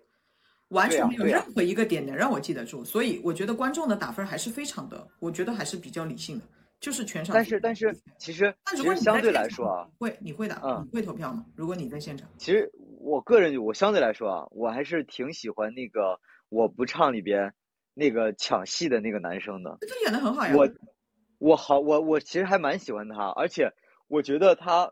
[0.71, 2.85] 完全没有任何一个点能让我记得住。
[2.85, 6.45] 所以我觉得观众的打分还是非常的，我觉得还是比较理性的，
[6.81, 7.33] 就是全场。
[7.35, 11.47] 但是但是其实，那如果相对来说啊，会你会打，你会投票吗？
[11.55, 12.69] 如果你在现场，其实
[12.99, 16.19] 我个人我相对来说啊，我还是挺喜欢那个
[16.49, 17.55] 我不唱里边
[17.95, 20.53] 那个抢戏的那个男生的，他演的很好呀。
[20.57, 20.69] 我。
[21.45, 23.71] 我好，我我其实还蛮喜欢他，而且
[24.09, 24.91] 我觉得他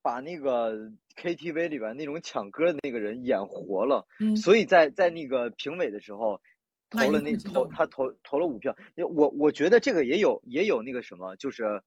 [0.00, 6.40] 把那个 KTV 里边那种抢歌的那个人演活了，所以在在那个评委的时候
[6.88, 8.74] 投了那投他投投了五票，
[9.14, 11.82] 我我觉得这个也有也有那个什么，就是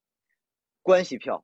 [0.84, 1.44] 关系票，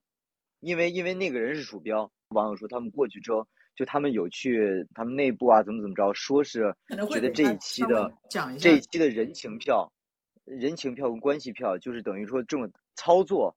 [0.60, 6.72] 因为因为那个人是鼠标，网友说他们过去之后，就他们有去他们内部啊怎么怎么着，说是
[7.10, 8.12] 觉得这一期的
[8.60, 9.90] 这一期的人情票。
[10.44, 13.56] 人情票跟关系票，就是等于说这种操作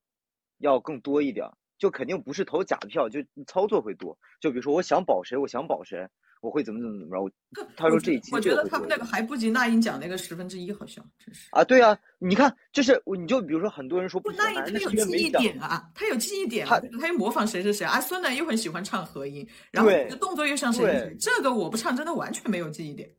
[0.59, 4.17] 要更多一点，就肯定不是投假票，就操作会多。
[4.39, 6.07] 就比如说，我想保谁，我想保谁，
[6.41, 7.21] 我会怎么怎么怎么着。
[7.21, 7.31] 我
[7.75, 23.13] 他说这一期我觉得他们那个还不及那英讲那个十分之一好笑，真是啊，对啊，你看，就是你就比如说很多人说不那英他有记忆点啊，他有记忆点，他他又模仿谁谁谁啊，孙楠又很喜欢唱和音，然后动作又像谁谁谁，这个我不唱真的完全没有记忆点。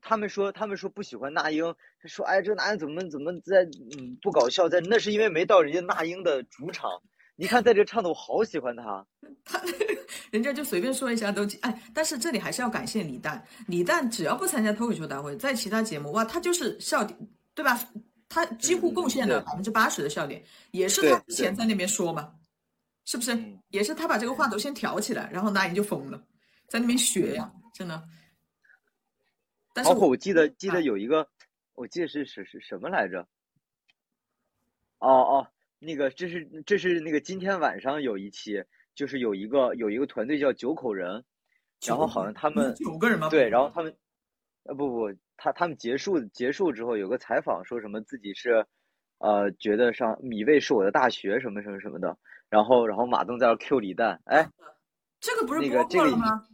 [0.00, 1.74] 他们说他们说不喜欢那英，
[2.06, 3.62] 说哎这那英怎么怎么在
[3.98, 6.90] 嗯不搞笑，在那是因为没到人家那英的主场。
[7.40, 9.06] 你看，在这唱的我好喜欢他，
[9.44, 9.62] 他
[10.32, 17.16] 人家就随便说一下都哎，但是这里还是要感谢李诞，李诞只要不参加脱口秀大会，在其他节目哇，他就是笑点，
[17.54, 17.78] 对吧？
[18.28, 20.42] 他几乎贡献了百分之八十的笑点，
[20.72, 22.32] 也是他之前在那边说嘛，
[23.04, 23.38] 是不是？
[23.68, 26.20] 也是他把这个话头先挑起来，然后那英就疯了，
[26.68, 28.02] 在那边学呀，真的。
[29.84, 31.28] 包括我记得记得有一个，
[31.74, 33.26] 我记得是是是什么来着？
[34.98, 35.48] 哦哦。
[35.80, 38.64] 那个，这是这是那个今天晚上有一期，
[38.96, 41.24] 就是有一个有一个团队叫九口人，
[41.86, 43.28] 然后好像他们九个人吗？
[43.28, 43.96] 对，然后他们，
[44.64, 48.66] 呃不不，他他们结束结束之后有个采访，说什么自己是，
[49.18, 52.18] 呃，觉得上米未是我的大学什么什么什么的，
[52.48, 54.50] 然后然后马东在那 Q 李诞，哎，
[55.20, 56.44] 这个不是播过了吗？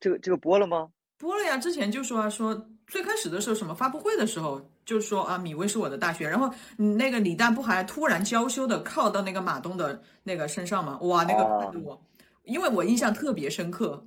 [0.00, 0.90] 这个这个播了吗？
[1.22, 2.66] 播了呀，之前就说啊说。
[2.88, 10.98] 最开始的时候，什么发布会的时候，就说啊，米薇是我的大学，然后那个李诞不还突然娇羞的靠到那个马东的那个身上吗？
[11.00, 11.98] 哇，那个看得我，
[12.42, 14.04] 因为我印象特别深刻，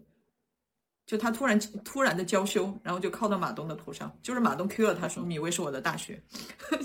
[1.07, 6.21] 就他突然突然的娇羞，然后就靠到马东的头上，就是马东 Q 了他说米薇是我的大学，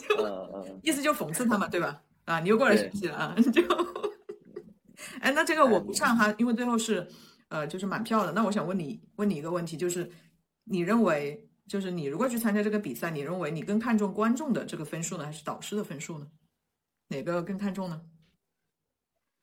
[0.09, 0.17] 就
[0.83, 2.01] 意思就讽刺他嘛，对吧？
[2.25, 3.63] 啊，你又过来学习了啊，就，
[5.21, 7.07] 哎，那这个我不唱哈，因为最后是
[7.51, 10.11] 呃就是满票的，那我想问你问你一个问题，就是
[10.65, 11.47] 你认为？
[11.69, 16.27] 就是你如果去参加这个比赛，你认为你更看重观众的这个分数呢，还是导师的分数呢？
[17.07, 18.03] 哪个更看重呢？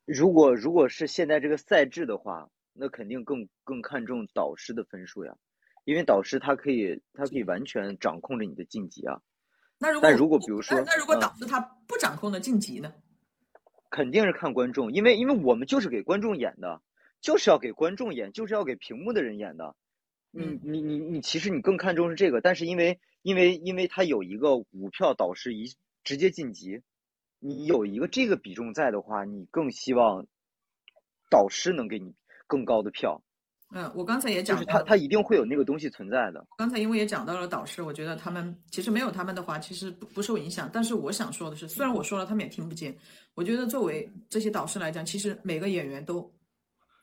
[0.03, 5.37] 如果如果是现在这个赛制的话，那肯定更更看重导师的分数呀，
[5.85, 9.21] 因为导师他可以他可以完全掌控着你的晋级啊。
[9.77, 12.93] 那如果如果比如说那如果导师他不掌控的晋级呢？
[13.89, 16.81] 肯定是看观众，因为因为我们就是给观众演的，
[17.27, 19.75] 就是要给观众演，就是要给屏幕的人演的。
[20.31, 25.75] 你你你你，其实你更看重是这个，但是因为因为因为他有一个五票导师一
[26.05, 26.83] 直接晋级，
[27.39, 30.25] 你有一个这个比重在的话，你更希望
[31.29, 32.13] 导师能给你
[32.47, 33.21] 更高的票。
[33.75, 36.47] 嗯，我刚才也讲，就是他他一定会有那个东西存在的。
[36.57, 40.69] 刚才因为也讲到了导师，我觉得他们其实没有他们的话，其实不不受影响。
[40.71, 42.95] 但是我想说的是，虽然我说了，他们也听不见。
[43.35, 46.33] 我觉得作为这些导师来讲，其实每个演员都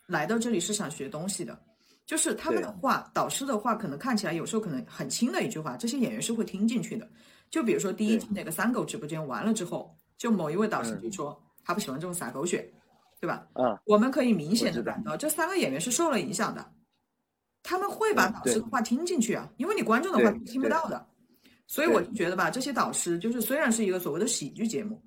[0.06, 1.58] 来到这里是想学东西的。
[2.06, 7.08] 就是他们的话，导师的话，可能看起来有时候可能很轻的一句话，这些演员是会听进去的。
[7.50, 12.70] 就比如说第一期那个三狗直播间完了之后，就某一位导师就说他不喜欢这种撒狗血，
[13.20, 13.46] 对吧？
[13.54, 16.72] 嗯，我们可以明显的感到这三个演员是受了影响的，
[17.62, 21.06] 他们会把导师的话听进去啊，因为你观众的话听不到的。
[21.66, 25.02] 所以我就觉得吧，这些导师就是虽然是一个所谓的喜剧节目，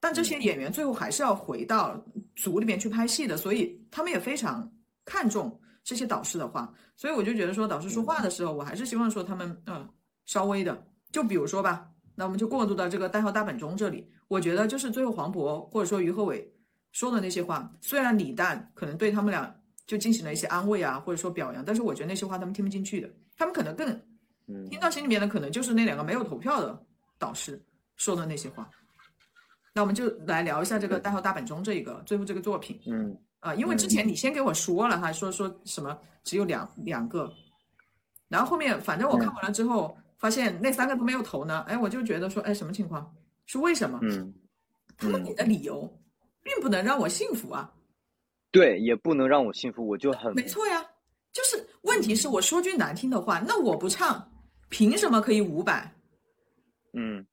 [0.00, 2.02] 但这些演员最后还是要回到
[2.34, 4.72] 组里面去拍戏的，所以他们也非常
[5.04, 5.60] 看重。
[5.82, 9.88] 这些导师的话，所以我就觉得说，导师说话的时候，我还是希望说他们，嗯，
[10.26, 14.06] 稍微的，就比如说吧，那我们就过渡到这个代号大本钟这里。
[14.28, 16.54] 我觉得就是最后黄渤或者说于和伟
[16.92, 19.52] 说的那些话，虽然李诞可能对他们俩
[19.86, 23.88] 就进行了一些安慰啊，或者说表扬，但是我觉得那些话他们听不进去的，他们可能更
[24.68, 26.78] 听到心里面的可能就是那两个没有投票的
[27.18, 27.60] 导师
[27.96, 28.68] 说的那些话。
[29.72, 33.16] 那我们就来聊一下这个代号大本钟这一个最后这个作品，嗯。
[33.40, 37.32] 啊，因为之前你先给我说了哈，说说什么只有两两个，
[38.28, 43.14] 然后后面反正我看完了之后，发现那三个都没有投呢，哎，我就觉得说，哎，什么情况？
[43.46, 43.98] 是为什么？
[44.02, 44.34] 嗯，
[44.98, 45.90] 他们给的理由
[46.42, 47.72] 并不能让我信服啊。
[48.50, 50.84] 对，也不能让我信服，我就很没错呀。
[51.32, 54.30] 就是问题是我说句难听的话，那我不唱，
[54.68, 55.94] 凭什么可以五百？
[56.92, 57.26] 嗯，嗯，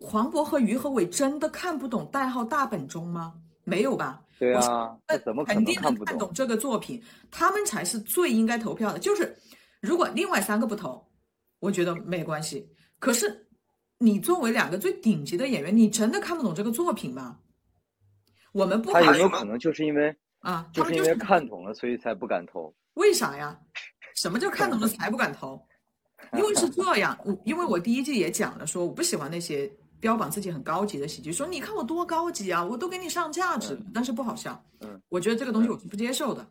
[0.00, 3.34] 黄渤和于和伟真的看不懂代号大本钟吗？
[3.64, 4.22] 没有吧？
[4.38, 7.02] 对啊，那怎么肯定能看懂这个作品？
[7.30, 8.98] 他们才是最应该投票的。
[8.98, 9.36] 就是
[9.80, 11.10] 如果另外三个不投，
[11.58, 12.68] 我觉得没关系。
[12.98, 13.48] 可是
[13.98, 17.38] 你作为两个最顶级的演员，你真的看不懂这个作品吗？
[18.52, 22.74] 我们不他有没有可能就是因为啊，就是因为看懂了，所以才不敢投？
[22.94, 23.58] 为啥呀？
[24.14, 25.60] 什么叫看懂了 才不敢投？
[26.32, 29.70] 因为是这样，我因为我第一季也讲了，说我不喜欢那些。
[30.00, 34.64] 标榜自己很高级的喜剧，说你看我多高级啊，我都给你上价值，但是不好笑。
[34.78, 36.48] 嗯，我觉得这个东西我是不接受的。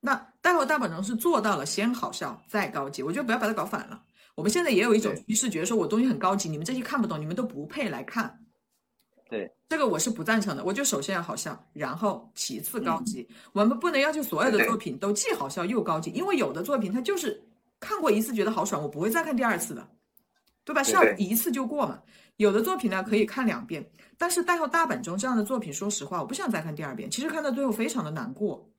[0.00, 4.02] 那待会大本钟是做到了先好笑再高级，我觉得不要把它搞反了。
[4.34, 8.40] 我们现在也有一种趋势，觉得说我东西很高级，你们这些看不懂，你们都不配来看。
[9.28, 10.64] 对，这个我是不赞成的。
[10.64, 13.28] 我就首先要好笑，然后其次高级。
[13.52, 17.40] 我们不能要求所有的作品都既好笑又高级，因为有的作品它就是
[17.80, 19.88] 看过一次觉得好爽，我不会再看第二次的，
[20.64, 20.82] 对吧？
[20.82, 22.02] 是要一次就过嘛。
[22.36, 27.10] 有的作品呢可以看两遍，但是《代号大本钟》这样的作品，说实话，我不想再看第二遍。
[27.10, 28.70] 其实看到最后非常的难过，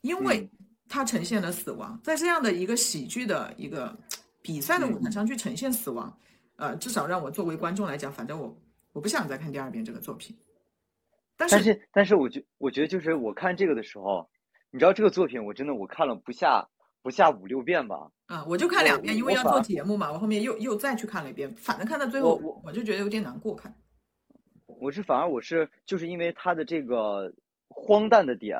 [0.00, 0.48] 因为
[0.88, 3.96] 它呈现了死亡，在这样的一个喜剧的一个
[4.40, 6.16] 比赛的舞台上去呈现死亡，
[6.56, 8.56] 呃，至少让我作为观众来讲，反正我
[8.92, 10.36] 我不想再看第二遍这个作品。
[11.36, 14.28] 但是但是但是，我觉我觉得就是我看这个的时候，
[14.70, 16.68] 你知道这个作品，我真的我看了不下。
[17.02, 23.56] 不下五六遍吧，啊，我就看两遍，因为要做节目嘛，我后面又又再去看了一遍，反正看到最后，我我就觉得有点难过。
[23.56, 23.74] 看，
[24.66, 27.34] 我是反而我是就是因为他的这个
[27.68, 28.56] 荒诞的点，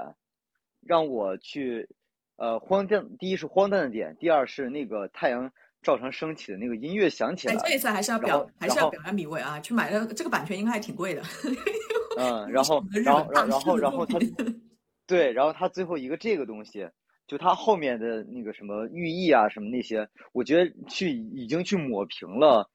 [0.85, 1.89] 让我去
[2.35, 3.17] 呃荒诞。
[3.17, 7.55] 第一是荒诞的点，第二是那个太阳照常升起的那个音乐响起来。
[7.55, 11.23] 这一次还是要表还是要表扬米未啊，去买了这个版权应该还挺贵的。
[12.19, 14.19] 嗯，然后然后然后然后他，
[15.07, 16.89] 对，然后他最后一个这个东西。
[17.33, 22.71] 就他后面的那个什么寓意啊，什么那些，我觉得去已经去抹平了，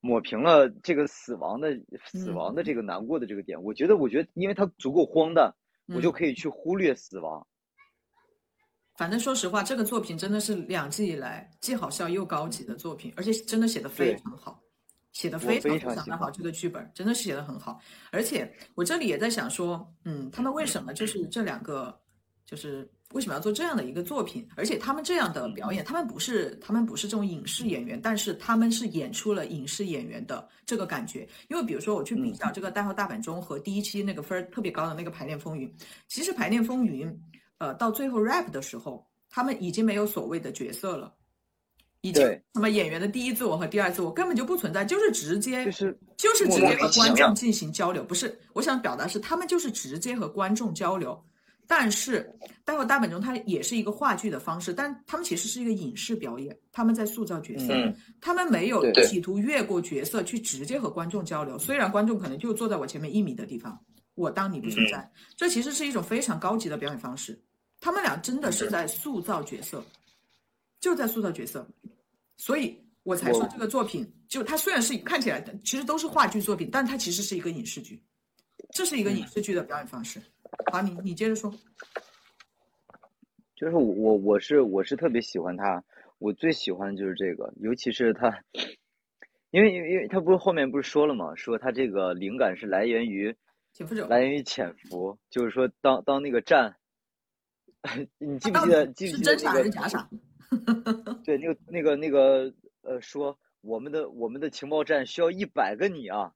[0.00, 3.62] 抹平了这个死亡的死亡的这个难过的这个点。
[3.62, 5.54] 我觉得，我觉得，因为它足够荒诞，
[5.86, 7.46] 我就可以去忽略死亡。
[8.96, 14.60] 反正说实话，这个作品真的是两季以来既好笑又高级的作品，而且真的写的非常好，
[15.12, 16.28] 写的非常非常的好。
[16.28, 17.80] 这个剧本真的是写的很好，
[18.10, 21.96] 而且我这里也在想说，嗯，他们为什么就是这两个
[22.44, 22.90] 就是。
[23.14, 24.46] 为什么要做这样的一个作品？
[24.56, 31.28] 而且他们这样的表演，他们不是他们不是这种影视演员，但是他们是演出了影视演员的这个感觉。
[31.48, 35.68] 因为比如说我去比较这个《代号大阪中》和第一期那个分儿特别高的那个《排练风云》，
[36.08, 37.08] 其实《排练风云》
[37.58, 41.12] 呃到最后 rap 的时候，他们已经没有所谓的角色了，
[42.00, 48.02] 已经什么演员的第一自我和第二自我根本就不存在，就是直接就是就是直接和观众进行交流。
[48.04, 51.22] 不是，我想表达是他们就是直接和观众交流。
[51.74, 52.30] 但是，
[52.66, 57.72] 待会大本钟它也是一个话剧的方式，但他们其实是一个影视表演，他们在塑造角色，
[58.20, 61.58] 他们没有企图越过角色去直接和观众交流。
[61.58, 63.82] 虽然观众可能就坐在我前面一米的地方，
[64.16, 67.40] 我当你不存在，这其实是一种非常高级的表演方式。
[67.80, 69.82] 他们俩真的是在塑造角色，
[70.78, 71.66] 就在塑造角色，
[72.36, 77.98] 所以我才说这个作品，就它虽然是看起来的其实都是话剧作品，但它其实是一个影视剧，
[78.74, 80.20] 这是一个影视剧的表演方式。
[80.70, 81.52] 好，你你接着说。
[83.54, 85.84] 就是我我我是我是特别喜欢他，
[86.18, 88.42] 我最喜欢的就是这个，尤其是他，
[89.50, 91.34] 因为因为因为他不是后面不是说了吗？
[91.36, 93.36] 说他这个灵感是来源于
[93.72, 96.76] 潜伏者，来源于潜伏，就是说当当那个战，
[98.18, 100.10] 你记不记得记不记得那个假傻？
[101.24, 106.34] 对，那个那个那个呃，说我们的我们的情报站需要一百个你啊，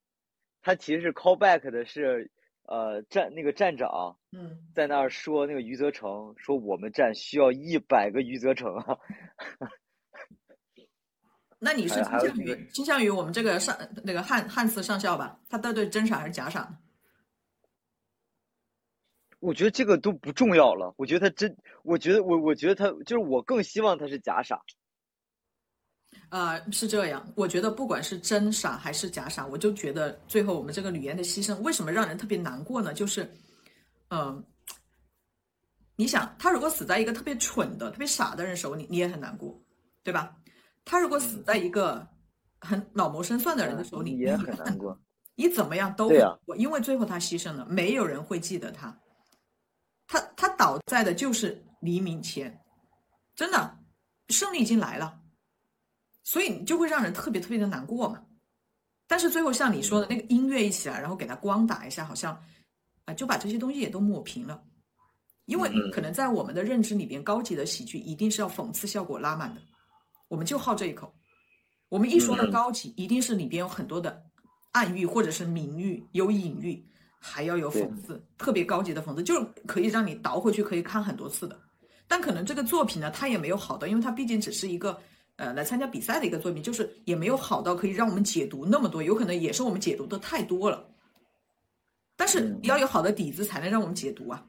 [0.63, 2.31] 他其实是 call back 的是。
[2.69, 8.99] 呃，站那个站长，嗯，在那儿说那个余则成说我们站需要一百个余则成啊。
[11.59, 15.41] 那你是倾向于倾向于我们这个上那个汉汉斯上校吧？
[15.49, 16.79] 他到底真傻还是假傻呢？
[19.39, 20.93] 我觉得这个都不重要了。
[20.97, 24.61] 我觉得他真，我觉得我我觉得他就是我更希望他是假傻。
[26.29, 27.27] 啊，是这样。
[27.35, 32.93] 我觉得不管是真傻还是假傻，我就觉得最后我们这个吕岩的牺牲，为什么让人特别难过呢？
[32.93, 33.31] 就是，
[34.11, 34.45] 嗯，
[35.95, 39.59] 你想，他如果死在一个特别蠢的、特别傻的人手里，你也很难过，
[40.03, 40.37] 对吧？
[40.85, 42.07] 他如果死在一个
[42.61, 45.01] 很老谋深算的人的手里，你也很难过。
[45.35, 48.99] 你怎么样都很难过，因为最后他牺牲了，没有人会记得他。
[50.07, 52.61] 他他倒在的就是黎明前，
[53.35, 53.79] 真的，
[54.29, 55.21] 胜利已经来了。
[56.27, 58.21] 所以就会让人特别特别的难过嘛，
[59.07, 62.37] 但是最后像你说的那个音乐一起来，然后给它光打一下，好像
[63.05, 64.61] 啊就把这些东西也都抹平了，
[65.45, 69.61] 因为可能在我们的认知里边，高级的喜剧一定是要讽刺效果拉满的，
[70.27, 71.15] 我们就好这一口。
[71.89, 74.21] 我们一说到高级，一定是里边有很多的
[74.73, 76.85] 暗喻或者是明喻，有隐喻，
[77.21, 81.57] 还要有讽刺，特别高级的讽刺，就是可以让你倒回去可以看很多次的。
[82.09, 85.01] 但可能这个作品呢，它也没有好的，因为它毕竟只是一个。
[85.37, 90.89] 呃，来参加比赛的一个作品，就是也没有好到可以让我们解读那么多，有可能也是我们解读的太多了。
[92.17, 94.43] 但是要有好的底子，才能让我们解读啊，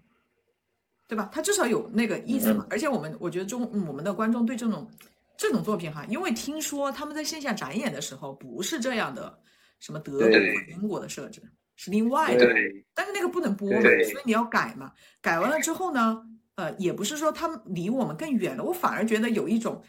[1.05, 1.29] 对吧？
[1.33, 2.65] 它至少有那个意思嘛。
[2.69, 4.89] 而且我们，我觉得中我们的观众对这种
[5.37, 9.37] 这种作品哈，因为听说他们在线下展演的时候不是这样的，
[9.81, 10.29] 什么德国、
[10.69, 11.41] 英国的设置
[11.75, 12.47] 是另外的，
[12.93, 14.93] 但是那个不能播嘛，所以你要改嘛。
[15.21, 16.23] 改完了之后呢，
[16.55, 19.83] 呃，也不是说他们离我们更远了，我反而觉得有一种。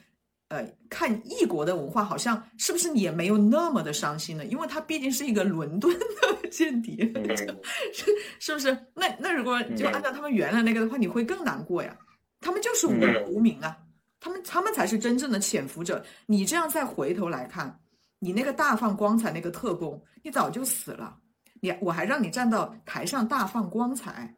[0.49, 4.45] 呃，看异国的文化，好像是不是也没有那么的伤心呢？
[4.47, 6.97] 因为他毕竟是一个伦敦的 间谍，
[7.93, 8.07] 是
[8.41, 8.73] 是不是？
[8.95, 11.95] 那那如果就按照他们原来那个的话，你会更难过呀。
[12.41, 13.77] 他们就是无无名啊，
[14.21, 16.03] 他们他们才是真正的潜伏者。
[16.25, 17.79] 你这样再回头来看，
[18.19, 21.19] 你那个大放光彩那个特工，你早就死了。
[21.61, 24.35] 你我还让你站到台上大放光彩，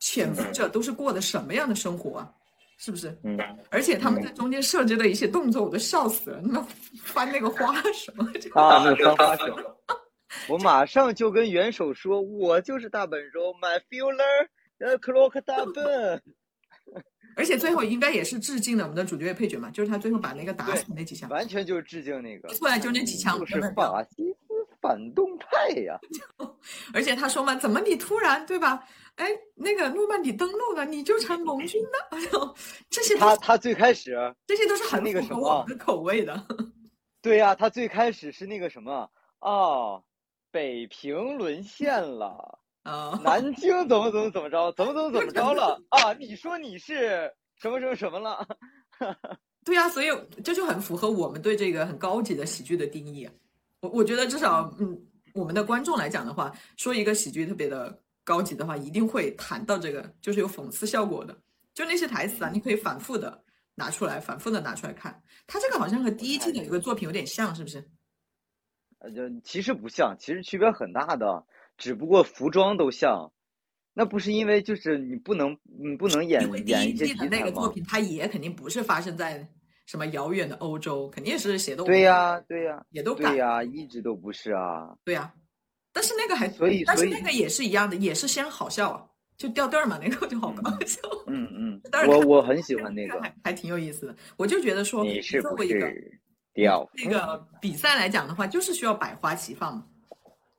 [0.00, 2.32] 潜伏者都是过的什么样的生活啊？
[2.78, 3.16] 是不是？
[3.22, 3.38] 嗯，
[3.70, 6.40] 而且他们在中间设置的一些动作，我都笑死了。
[6.42, 6.60] 那
[7.02, 8.24] 翻那个花什么？
[8.54, 9.56] 啊，那个翻花手，
[10.48, 14.48] 我马上就跟元首说，我就是大本钟，My Fuller，
[14.78, 16.22] 呃，Clock 大本。
[17.36, 22.48] 而且最后应该也是致敬了我们的主角配角嘛，就是他最后把那个打死那几枪，完全就是致敬那个。
[22.54, 24.36] 出来就那几枪，是法西斯
[24.84, 25.98] 反动派呀。
[26.92, 28.86] 而且他说嘛，怎么你突然对吧？
[29.16, 32.08] 哎，那个诺曼底登陆了，你就成盟军了？
[32.12, 32.54] 哎呦，
[32.90, 34.12] 这些他他最开始
[34.46, 36.46] 这些都是很那个什么的口味的。
[37.22, 39.10] 对呀，他最开始是那个什么
[39.40, 40.04] 哦，
[40.50, 46.12] 北平沦陷了啊，南京怎么怎么怎么着，怎么怎么怎么着了 啊？
[46.18, 48.46] 你说你是什么什么什么了？
[49.64, 50.08] 对呀，所以
[50.42, 53.26] 这就很符合我们对这个很高级的喜剧的定义。
[53.84, 54.98] 我我觉得至少嗯，
[55.34, 58.00] 我们的观众来讲的话，说一个喜剧特别的。
[58.26, 61.38] 高级的话一定会谈到这个，就是有讽刺效果的，
[61.74, 65.22] 就那些台词啊，你可以反复的拿出来，反复的拿出来看。
[65.46, 67.86] 他这个好像和第一季的一个作品有点像，是不是？
[69.00, 71.44] 呃，就其实不像，其实区别很大的，
[71.76, 73.30] 只不过服装都像。
[73.92, 79.46] 那不是因为就是你不能，你不能演演一季的那个作品，它也肯定不是发生在
[79.86, 81.84] 什么遥远的欧洲，肯定是写的。
[81.84, 84.94] 对呀，对呀，也都对呀，一直都不是啊。
[85.04, 85.32] 对呀。
[85.92, 89.06] 但是那个还，所以但是那个也是一样的，也是先好笑啊，
[89.36, 91.00] 就掉队儿嘛，那个就好搞笑。
[91.28, 94.16] 嗯嗯， 我我很喜欢那个，还还挺有意思的。
[94.36, 96.20] 我就觉得说，你是不是
[96.52, 99.86] 掉那个比赛来讲的话，就是需要百花齐放嘛，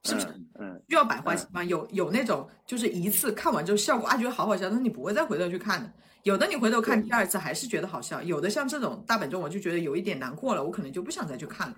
[0.03, 0.27] 是不是？
[0.57, 1.67] 嗯，需要百花齐放。
[1.67, 5.91] 有有那种就是一次看完之后效果啊，觉得好好笑，但是你不会再回头去看的。
[6.25, 11.77] 有的你回头看第二次还是觉得好笑，有的像这种大本钟，我就觉得有一点难过了，我可能就不想再去看了。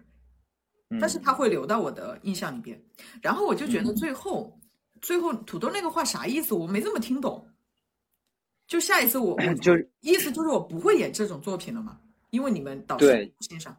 [1.01, 2.81] 但是他会留到我的印象里边，
[3.21, 4.57] 然后我就觉得最后，
[5.01, 6.55] 最后土豆那个话啥意思？
[6.55, 7.45] 我没这么听懂。
[8.67, 13.75] 就下一次我我 就意思就是我不会演这种作品了嘛，因为你们导师不欣赏。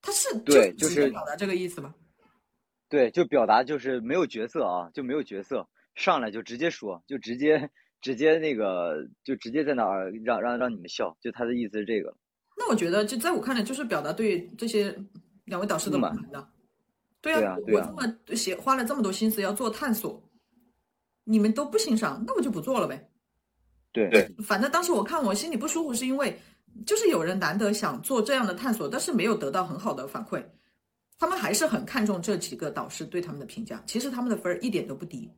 [0.00, 1.94] 他是对就是表达这个意思吗？
[2.88, 7.70] 对，就表达就是没有角色啊，就没有角色，上来就直接说，就直接
[8.06, 12.14] 直接那个就直接在那儿让让让你们笑，就他的意思是这个。
[12.56, 14.96] 那我觉得就在我看来，就是表达对这些。
[15.46, 16.48] 两位导师的不满的，
[17.20, 20.20] 对啊，我这么写花了这么多心思要做探索，
[21.22, 23.08] 你们都不欣赏，那我就不做了呗。
[23.92, 26.36] 对对，反正当时我看我心里不舒服，是因为
[26.84, 30.44] 就是有人难得想做这样的探索，但是没有得到很好的反馈，
[31.16, 33.80] 他们还是很看重这几个导师对他们的评价。
[33.86, 35.30] 其实他们的分儿一点都不低，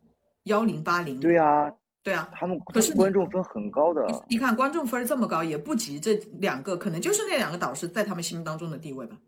[0.44, 1.20] 幺零八零。
[1.20, 1.70] 对啊，
[2.02, 4.06] 对啊，他们可是观众分很高的。
[4.28, 9.18] 你看观众分这么高，也不及这两个，可能就是那两个导师在他们心目当中的地位吧。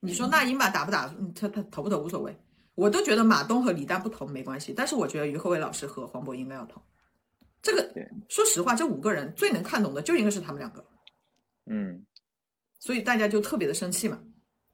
[0.00, 1.14] 你说那英吧打不打？
[1.34, 2.36] 他他投不投无所谓，
[2.74, 4.72] 我都觉得马东和李丹不投没关系。
[4.72, 6.80] 但是我觉得于和伟老师和黄渤应该要投。
[7.60, 7.92] 这个
[8.28, 10.84] 说实话，这五个人最能看懂的就应该是他们两个。
[11.66, 12.04] 嗯，
[12.80, 14.18] 所以大家就特别的生气嘛，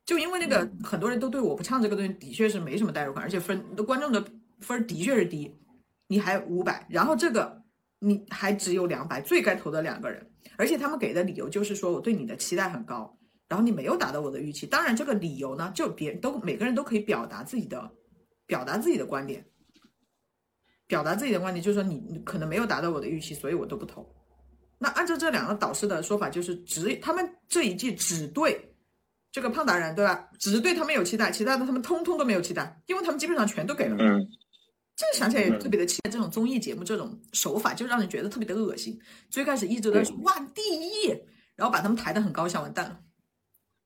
[0.07, 4.25] 就因为那个很多人都对我不唱这个东西的确是没什么代入感，而且分观众的
[4.61, 5.55] 分的确是低，
[6.09, 7.63] 你还五百，然后这个
[8.01, 13.15] 你还只有两百，最该投的两个人，而且他们给的理由就是说我对你的期待很高。
[13.49, 17.91] 然后你没有达到我的预期，当然这个理由呢，就别人都每个人都可以表达自己的，
[18.45, 19.43] 表达自己的观点，
[20.87, 24.07] 表达自己的观点，就是说你你可能没有达到我的预期，所以我都不投。
[24.77, 28.71] 那按照这两个导师的说法，就是只他们这一季只对
[29.33, 30.29] 这个胖达人对吧？
[30.39, 33.97] 只对他们有期待，其他的他们通通都没有期待，因为他们基本上全都给了。
[33.99, 34.29] 嗯，
[34.99, 36.03] 这个想起来也特别的气。
[36.11, 39.01] 这种综艺节目这种手法就让人觉得特别的恶心。
[39.31, 41.07] 最开始一直在说哇第一，
[41.55, 43.01] 然后把他们抬得很高，想完蛋了。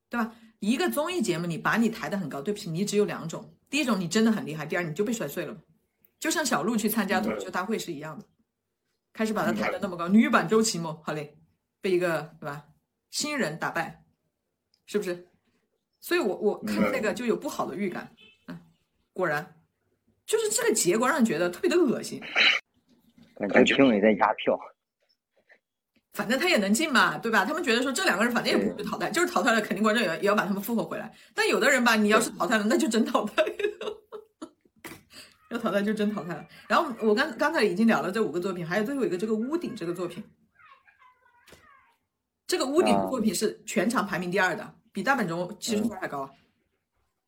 [0.09, 0.35] 对吧？
[0.59, 3.55] 一个综艺节目，你把你抬得很高，对不起，你只有两种。
[3.69, 5.55] 第一种，你真的很厉害；第二，你就被摔碎了。
[6.19, 8.25] 就像小鹿去参加脱口秀大会是一样的，
[9.11, 11.37] 开始把他抬得那么高，女版周奇墨，好嘞，
[11.79, 12.65] 被一个对吧
[13.11, 14.03] 新人打败，
[14.87, 15.27] 是不是？
[15.99, 18.15] 所以我我看那个就有不好的预感。
[18.47, 18.59] 嗯，
[19.13, 19.62] 果然，
[20.25, 22.21] 就是这个结果让人觉得特别的恶心。
[23.49, 24.59] 感觉评委在压票。
[26.13, 27.43] 反正他也能进嘛，对吧？
[27.43, 31.11] 他们觉得说这两个人反正也不会被淘汰，就是淘汰了，肯定观众也也要把他们复活回来。
[31.33, 33.49] 但有的人吧，你要是淘汰了，那就真淘汰了，
[35.49, 36.45] 要淘汰就真淘汰了。
[36.67, 40.23] 然后我刚刚才已经聊了这五个作品，还有最后一个这个屋顶这个作品，
[42.45, 46.29] 这个屋顶的作品是全场排名第二的，比大本钟技术分还高啊。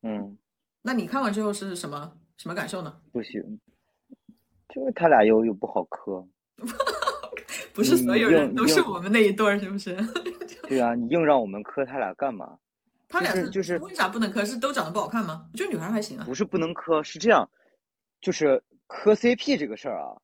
[0.02, 0.38] 嗯，
[0.82, 3.00] 那你看完之后是什么什么感受呢？
[3.12, 3.42] 不行，
[4.68, 6.26] 就是他俩又又不好磕。
[7.72, 9.96] 不是所有人都是我们那一对儿，是不是？
[10.68, 12.58] 对啊，你硬让我们磕他俩干嘛？
[13.08, 14.44] 他俩就是就是为啥不能磕？
[14.44, 15.48] 是都长得不好看吗？
[15.52, 16.24] 我觉得女孩还行啊。
[16.24, 17.48] 不是不能磕，是这样，
[18.20, 20.16] 就是磕 CP 这个事儿啊，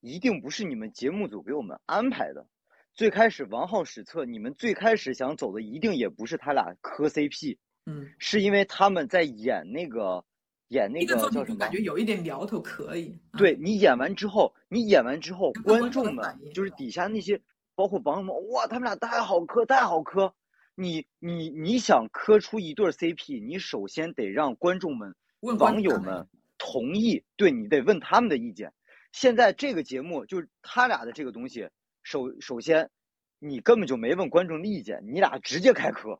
[0.00, 2.46] 一定不是你们节目组给我们安排的。
[2.94, 10.24] 最开始王浩史册，你们最开始想走的一定也不是他俩磕 CP，嗯，是因为他们在演那个
[10.68, 11.70] 演那个个叫什么感？
[11.70, 13.16] 觉有一点苗头可以。
[13.30, 17.40] 啊，对你演完之后，你演完之后，观观众们就是底下那些，
[17.74, 20.34] 包括网友们，哇，他们俩太好磕，太好磕。
[20.76, 26.26] 你你你想磕出一对儿 CP，你首先得让观众们、网友们
[26.58, 28.72] 同意，对你得问他们的意见。
[29.12, 31.68] 现在这个节目就是他俩的这个东西，
[32.02, 32.90] 首首先
[33.38, 36.18] 你根本就没问观众的意见，你俩直接开磕。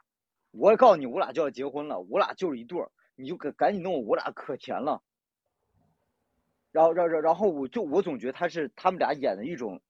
[0.53, 5.03] 我告诉你，我俩就要结婚了，我俩就是一对儿，你就赶赶紧弄我，我俩可甜了。
[6.73, 9.81] 然后，然后，然后我就我总觉得他是他们俩演的一种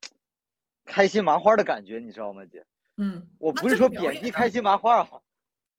[0.84, 2.64] 开心麻花的感觉，你知道吗，姐？
[2.96, 5.08] 嗯，我不是说贬低开心麻花啊，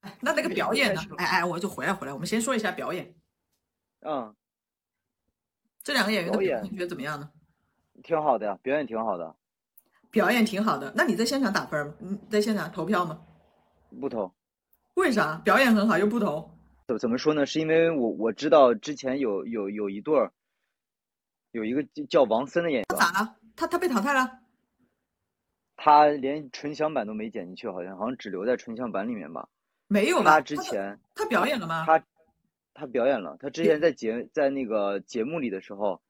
[0.00, 3.14] 哎那那个表演呢 哎哎，我就回来回来，我们先说一下表演。
[4.00, 4.34] 嗯，
[5.82, 7.30] 这两个演员的表演你觉得怎么样呢？
[8.02, 9.34] 挺好的呀，表演挺好的，
[10.10, 10.92] 表演挺好的。
[10.94, 11.94] 那你在现场打分吗？
[12.00, 13.24] 你在现场投票吗？
[14.00, 14.34] 不投。
[14.94, 15.36] 为啥？
[15.44, 16.55] 表演很好又不投？
[16.86, 17.44] 怎怎么说呢？
[17.44, 20.30] 是因为我我知道之前有有有一对儿，
[21.50, 23.36] 有一个叫王森的演员，他咋了？
[23.56, 24.38] 他他被淘汰了？
[25.74, 29.48] 他连纯享版都没剪进去，好像好像只留在纯享版里面吧。
[29.88, 30.30] 没有吧？
[30.30, 31.84] 他之前他表演了吗？
[31.86, 32.04] 他
[32.72, 36.00] 他表演了，他之前在节在那个节目里的时候，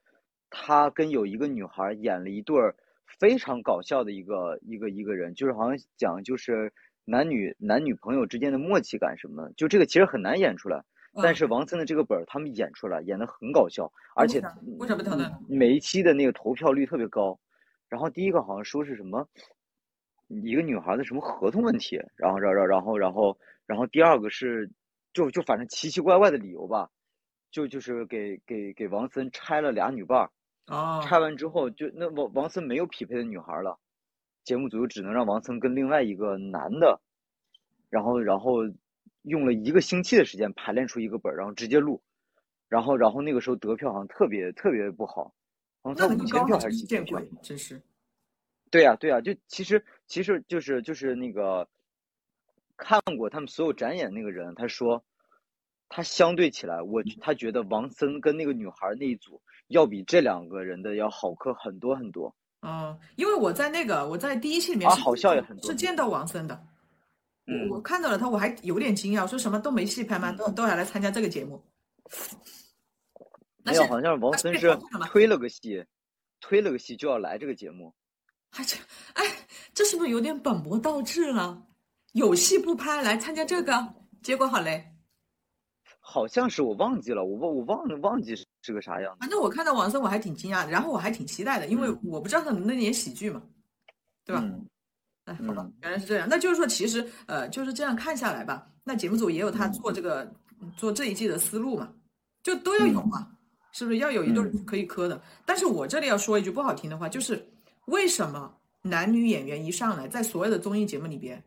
[0.50, 2.76] 他跟有一个女孩演了一对儿
[3.18, 6.70] 非常搞笑的一个一个一个人，就是好像讲就是
[7.06, 10.84] 男女男女朋友之间的默契感什么的，就这个其实很难演出来。
[11.22, 17.40] 但嗯是王森的这个本儿他们演出来，演的很搞笑，而且为啥为啥被淘汰了每一期的那个投票率特别高。
[17.88, 19.26] 然后第一个好像说是什么
[20.26, 24.70] 一个女孩的什么合同问题，然后然后然后然后然后第二个是
[25.14, 26.90] 就就反正奇奇怪怪的理由吧，
[27.50, 30.30] 就就是给给给王森拆了俩女伴儿，
[30.66, 33.78] 哦，拆完之后就那王王森没有匹配的女孩了，
[34.46, 37.00] 节目组就只能让王森跟另外一个男的，
[37.90, 38.60] 然后然后
[39.22, 42.00] 用了一个星期的时间排练出一个本儿，然后直接录，
[42.68, 45.34] 然后然后那个时候得票好像特别特别不好，
[45.82, 47.82] 好像才五千票还是几千票真是。
[48.70, 51.68] 对呀、对呀、就其实其实就是就是那个
[52.76, 55.04] 看过他们所有展演那个人，他说
[55.88, 62.36] 他相对起来，我他觉得王森跟那个女孩那一组要比这两个人的要好磕很多很多。
[62.66, 66.66] 哦，因为我在那个我在第一期里面是啊好笑也很多是见到王森的，
[67.46, 70.32] 嗯我我看到了他，我还有点惊讶，我说什么都没戏拍吗？
[70.32, 71.62] 都都还来参加这个节目？
[73.62, 74.76] 那没有，好像是王森是
[75.12, 75.84] 推了个戏，
[76.40, 77.94] 推了个戏就要来这个节目。
[78.50, 78.76] 还这
[79.14, 79.24] 哎，
[79.72, 81.62] 这是不是有点本末倒置了？
[82.14, 84.92] 有戏不拍来参加这个，结果好嘞。
[86.00, 88.34] 好像是我忘记了，我忘我忘了忘记
[88.66, 89.18] 是是个啥样子。
[89.20, 93.40] 反正我看到王森我还挺惊讶的，然后我还挺期待的，因为嗯我不知道他能不能演喜剧嘛，
[94.24, 94.42] 对吧？
[94.44, 94.66] 嗯
[95.26, 96.26] 哎，好吧嗯，原来是这样。
[96.28, 100.32] 那就是说，其实呃，就是这样看下来吧，那节目组也有他嗯做这个、
[100.76, 101.92] 做这一季的思路嘛，
[102.42, 103.30] 就都要有嘛，
[103.72, 105.20] 是不是要有一对可以磕的？
[105.44, 107.48] 但是我这里要说一句不好听的话，就是
[107.86, 111.42] 为什么男女演员一上来，在所有的综艺节目里边，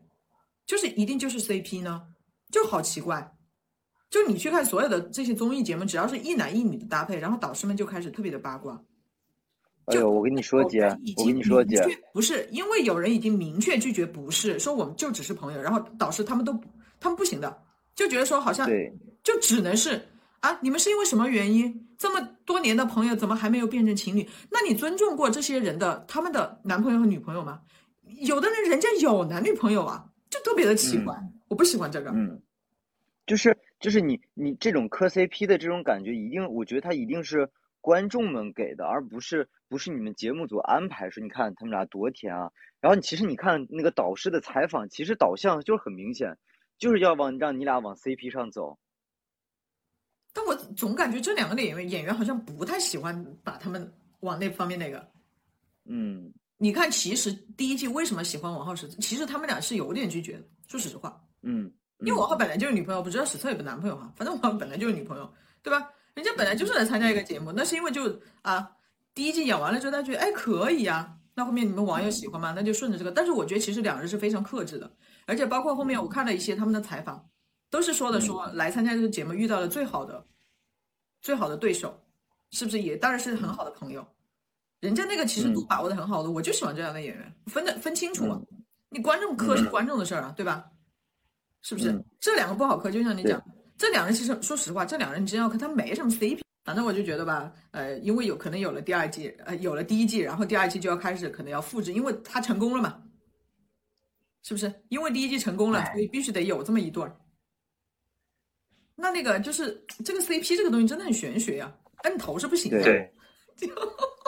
[0.66, 2.06] 就是一定就是 CP 呢？
[2.50, 3.34] 就好奇怪。
[4.10, 8.74] 就你去看所有的这些综艺节目，只要是一男一女的搭配，然后导师们就开始特别的八卦。
[9.86, 10.84] 就哎呦，我跟你说姐
[11.16, 11.82] 我跟你说姐，
[12.12, 16.52] 不是因为有人已经明确拒绝不是，说我们就只是朋友，然后导师他们都
[16.98, 17.62] 他们不行的，
[17.94, 18.92] 就觉得说好像对，
[19.22, 20.00] 就只能是
[20.40, 24.28] 啊，你们是因为什么原因这么多年的朋友怎么还没有变成情侣？
[24.50, 27.60] 那你尊重过这些人的他们的男朋友和女朋友吗？
[28.20, 31.16] 有的人人家有男女朋友啊，就特别的奇怪，
[31.48, 32.10] 我不喜欢这个。
[32.10, 32.40] 嗯，
[33.26, 37.50] 就是就是你你这种磕 CP 的这种感觉，一定我觉得他一定是
[37.80, 42.52] 观众们给的，而不是不是你们节目组安排说你看他们俩多甜啊。
[42.80, 46.36] 然后你其实你看那个导师的采访，其实导向就是很明显，
[46.78, 48.78] 就是要往让你俩往 CP 上走。
[50.32, 55.10] 但我总感觉这两个演员演员好像不太喜欢把他们往那方面那个。
[55.86, 58.86] 嗯你看，其实第一季为什么喜欢王浩石？
[58.88, 65.32] 其实他们俩是有点拒绝的，说实话，嗯，因为王浩本来就是女朋友，不知道史册有没有男朋友哈，反正王浩本来就是女朋友，
[65.62, 65.88] 对吧？
[66.14, 68.70] 人家本来就是来参加一个节目，那是因为就啊，
[69.14, 72.52] 第一季演完了之后，大家觉得哎可以呀、那后面你们网友喜欢吗？
[72.54, 73.12] 那就顺着这个。
[73.12, 74.90] 但是我觉得其实两人是非常克制的，
[75.26, 77.24] 而且包括后面我看了一些他们的采访，
[77.70, 80.26] 都是说的说来参加这个节目遇到了最好的、
[81.22, 82.02] 最好的对手，
[82.50, 84.06] 是不是也当然是很好的朋友？
[84.80, 88.40] 人家那个其实都把握的很好的，我就喜欢这样的演员，分的分清楚嘛。
[88.88, 90.64] 你观众磕是观众的事儿啊，对吧？
[91.62, 92.02] 是不是？
[92.18, 93.42] 这两个不好磕，就像你讲，
[93.76, 96.40] 这两人其实说实话，这两人你真要磕，他没什么 CP。
[96.62, 103.02] 反正我就觉得吧，呃，因为有可能有了第二季，呃，有了第一季，然后第二季就要开始可能要复制，因为他成功了嘛，
[104.42, 104.72] 是不是？
[104.88, 107.16] 因为第一季成功了，所以必须得有这么一对儿。
[108.94, 112.82] 那那个就是这个 CP 这个东西真的很玄学呀，摁头是不行的。
[112.82, 113.10] 对。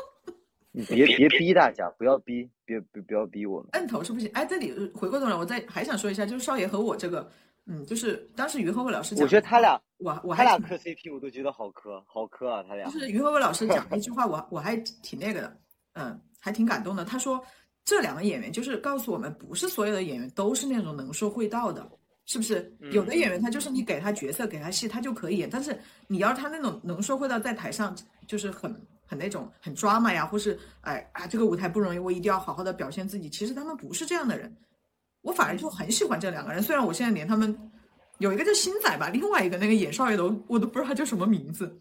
[0.73, 3.69] 你别别逼大家，不要逼，别别不要逼我们。
[3.73, 4.31] 摁头是不行。
[4.33, 7.31] 哎，这里回过头来，我再还想说一下，就是少爷和我这个。
[7.67, 12.91] 嗯，就是当时于和伟老师讲，我觉得他俩，我我他俩磕 CP，我都觉得好磕，好磕啊，他俩。
[12.91, 15.57] 就是于和伟老师讲一句 话，我我还挺那个的，
[15.93, 17.05] 嗯，还挺感动的。
[17.05, 17.41] 他说
[17.85, 21.89] 这两个演员就是告诉我们，不是所有的演员都是那种能说会道的，
[22.27, 22.77] 是不是？
[22.91, 25.49] 有的演员他就是你给他角色，给他戏，他就可以演。
[25.49, 27.97] 但是你要他那种能说会道，在台上
[28.27, 28.75] 就是很
[29.13, 33.29] 很那种很抓马呀，或是哎啊这个舞台不容易，我一定要好好的表现自己。
[33.29, 34.57] 其实他们不是这样的人。
[35.21, 37.55] 我反而就很喜欢这两个人，虽然我现在连他们
[38.19, 41.79] 有一个叫星仔吧，另外一个那个演少爷的，我都不知道他叫什么名字。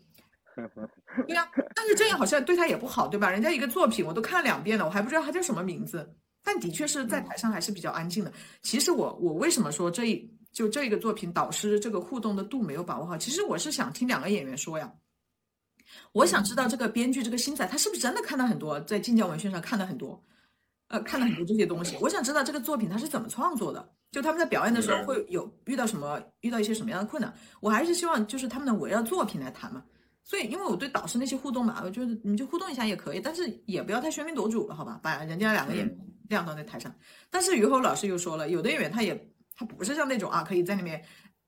[1.26, 3.30] 对呀，但是这样好像对他也不好，对吧？
[3.30, 6.14] 人家一个作品我都看了两遍了，我还不知道他叫什么名字。
[6.44, 8.34] 但的确是在台上还是比较安静的。
[8.62, 13.18] 其实我我为什么说这一就这一个作品导师这个互动的度没有把握好？
[13.18, 14.92] 其实我是想听两个演员说呀，
[16.14, 20.24] 我想知道这个编剧这个星仔他是不是真的看到很多，在晋江文学上看到很多。
[20.88, 27.34] 呃，看了很多这些东西，我想知道这个作品他是怎么创作的，就他们在表演的时候会有遇到什么，遇到一些什么样的困难。
[27.62, 29.82] 我还是希望就是他们能围绕作品来谈嘛。
[30.22, 35.00] 所以，因为我对导师那些互动嘛，我觉得你就互动一下也可以，但是也不要太喧宾夺主了，好吧？
[35.02, 36.94] 把人家两个演员晾到那台上。
[37.30, 41.02] 但是于后老师又说了，有的演员他也他不是像那种啊，可以在里面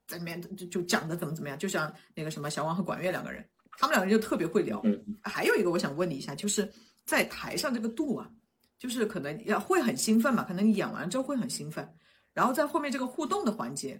[0.08, 3.46] 在里面就就讲的怎么怎么样，就像那个什么小王和管乐两个人，
[3.78, 4.82] 他们两个人就特别会聊。
[5.22, 6.72] 还有一个我想问你一下，就是
[7.04, 8.30] 在台上这个度啊。
[8.76, 11.96] 就是可能要会很兴奋嘛，可能你演完之后会很兴奋，
[12.34, 13.98] 然后在后面这个互动的环节，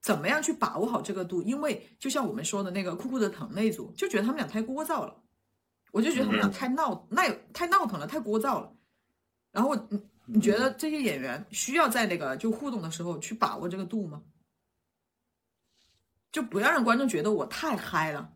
[0.00, 1.42] 怎么样去把握好这个度？
[1.42, 5.16] 因为就像我们说的那个酷酷的疼那一组，就觉得他们俩太聒噪了，
[5.90, 8.72] 我就觉得他们俩太闹，那太闹腾了，太聒噪了。
[9.50, 14.22] 然后你你觉得这些演员需要在那个就互动的时候去把握这个度吗？
[16.30, 18.32] 就不要让观众觉得我太嗨了，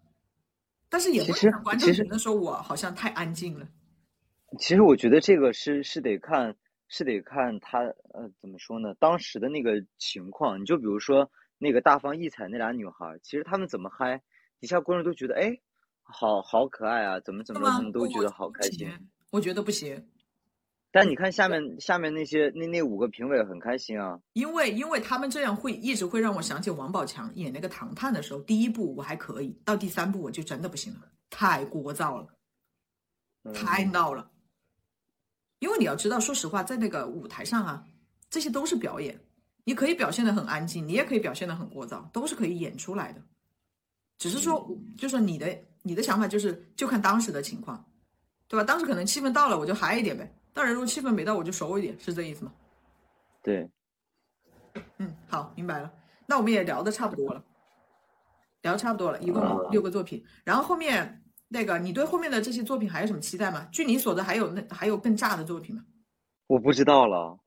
[0.94, 3.66] 但是也不是观众觉得说我好像太安静了。
[4.60, 6.54] 其实我觉得这个是是得看，
[6.86, 8.94] 是得看他呃怎么说呢？
[9.00, 11.28] 当时的那个情况，你就比如说
[11.58, 14.22] 那个大放异彩那俩女孩，其实她们怎么嗨，
[14.60, 15.58] 底下观众都觉得哎，
[16.04, 18.88] 好好可爱啊，怎么怎么着，他们都觉得好开心。
[19.32, 20.00] 我觉得不行。
[20.94, 24.16] 但你看下面下面那些那那五个评委很开心啊。
[24.34, 34.30] 因为因为他们这样会一直会让我想起王宝强演那个唐探的时候，第一部我还可以，到第三部我就真的不行了，太聒噪了，太闹了。
[35.58, 37.84] 因为你要知道，说实话，在那个舞台上啊，
[38.30, 39.18] 这些都是表演。
[39.64, 43.20] 你可以表现的很安静，你也可以表现的很聒噪，都是可以演出来的。
[44.16, 47.84] 只是说，就是你的你的想法就是，就看当时的情况，
[48.46, 48.62] 对吧？
[48.62, 50.32] 当时可能气氛到了，我就嗨一点呗。
[50.54, 52.52] 当人，如果气氛没到，我就收一点，是这意思吗？
[53.42, 53.68] 对。
[54.96, 55.92] 嗯，好，明白了。
[56.26, 57.44] 那我们也聊的差不多了，
[58.62, 61.20] 聊差不多了，一共六个作品，然后后面。
[61.46, 63.68] 那个，你对后面的这些作品还有什么期待吗？
[63.70, 65.84] 据你所知，还有那还有更炸的作品吗？
[66.48, 67.38] 我不知道了，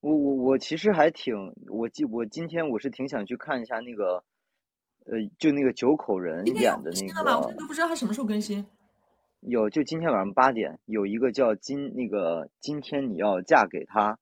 [0.00, 1.34] 我我我其实还挺，
[1.68, 4.22] 我今我今天我是挺想去看一下那个，
[5.06, 7.38] 呃，就那个九口人演的那个。
[7.38, 8.66] 我都不知道他什么时候更新。
[9.48, 14.18] 有，就今天晚上八点有一个叫今那个今天你要嫁给他，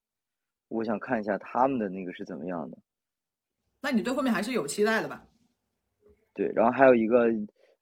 [0.68, 2.79] 我想看一下他们的那个是怎么样的。
[3.81, 5.27] 那你对后面还是有期待的吧？
[6.33, 7.29] 对，然后还有一个。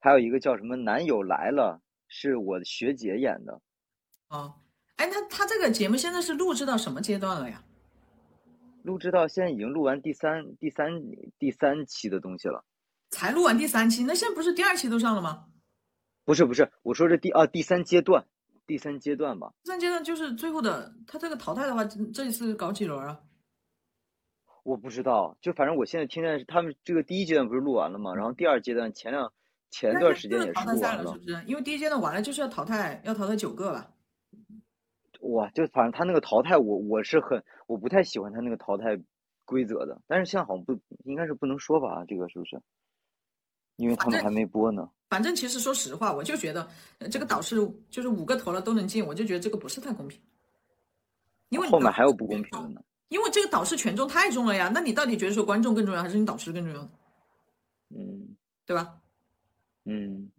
[0.04, 3.60] 还有一个叫什么男友来了，是我学姐演的。
[4.30, 4.52] 哦，
[4.96, 7.62] 哎，那他这个节目现在是录制到什么阶段了呀？
[8.82, 11.00] 录制到现在已经录完第三第三
[11.38, 12.64] 第三期的东西了。
[13.10, 15.46] 才录完第三期，那现在不是第二期都上了吗？
[16.24, 18.26] 不是不是，我说是第啊第三阶段，
[18.66, 19.52] 第三阶段吧。
[19.62, 23.20] 第三阶段就是最后的，他这个淘汰的话，这一次搞几轮啊？
[24.62, 28.14] 我不知道，就反正我现在听见是他们这个第一阶段不是录完了吗？
[28.14, 29.32] 然后第二阶段前两。
[29.74, 31.42] 前段时间也是录完了，是不是？
[31.46, 33.90] 因为第一阶段完了就是要淘汰，要淘汰九个吧？
[35.20, 39.00] 哇，就反正他那个淘汰，我我是很我不太喜欢他那个淘汰
[39.46, 40.02] 规则的。
[40.06, 42.04] 但是现在好像不应该是不能说吧？
[42.06, 42.60] 这个是不是？
[43.76, 44.90] 因为他们还没播呢。
[45.12, 46.66] 反正其实说实话，我就觉得
[47.10, 47.56] 这个导师
[47.90, 50.18] 就是五个投了都能进，我就觉得这个不是太公平。
[51.50, 52.80] 因为后面还有不公平的呢。
[53.10, 56.90] 因为这个导师权重太重了呀，那你到底觉得说观众更重要，还是你导师更重要？
[57.90, 58.34] 嗯
[58.64, 58.94] 对吧？
[59.84, 60.30] 嗯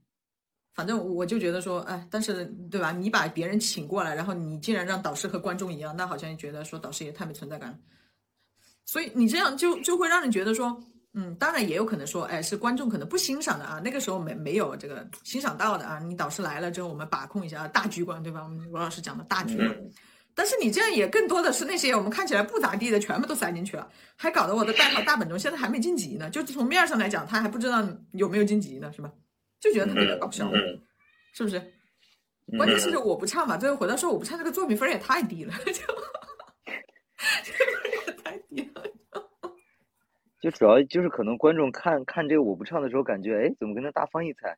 [0.74, 2.92] 反正我就觉得说，哎，但是对吧？
[2.92, 7.78] 你把别人请过来，然后你竟然让导师和观众一样，那好像觉得说导师也太没存在感了。
[8.86, 10.84] 所以你这样就就会让人觉得说，
[11.14, 16.00] 嗯，当然也有可能说，哎，是观众可能不欣赏的啊，那个时候没没有这个欣赏到的啊。
[16.00, 18.42] 你导师来了之后，我们把控一下大局观，对吧？
[18.44, 19.70] 我们罗老师讲的大局观。
[19.70, 19.92] 嗯
[20.36, 26.28] 但是你这样也更多的是那些我们看起来不咋地的，全部都塞进去了，还搞得我的代号大本钟现在还没晋级呢。
[26.28, 29.12] 就从面上来讲，他还不知道有没有晋级呢，是吧？
[29.60, 30.82] 就觉得特别搞笑，嗯
[31.36, 31.60] 是不是？
[32.52, 35.84] 嗯关键是我不唱嘛，最后回到说我不唱这个作品分儿也太低了，就
[38.08, 38.73] 也太低了。
[40.44, 44.58] 就主要就是可能观众看看这个我不唱的时候，感觉哎，怎么跟他大放异彩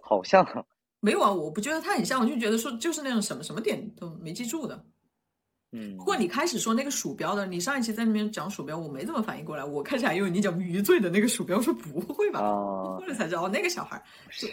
[0.00, 0.64] 好像啊？
[1.00, 4.82] 没有啊，我不觉得他很像，我就觉得说就是那种什么什么点都没记住的。
[5.72, 9.62] 嗯不过你开始说那个鼠标的，你上一期在那边讲鼠标，我没怎么反应过来。
[9.62, 12.40] 我开始还以为你讲余罪的那个鼠标，我说不会吧？
[12.40, 14.02] 啊后来才知道，哦，那个小孩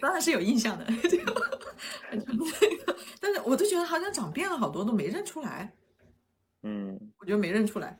[0.01, 0.85] 当然是有印象的。
[1.09, 1.33] 这个
[3.21, 5.71] 但是我都觉得好像长变了好多，都没认出来。
[6.63, 7.97] 嗯我觉得没认出来。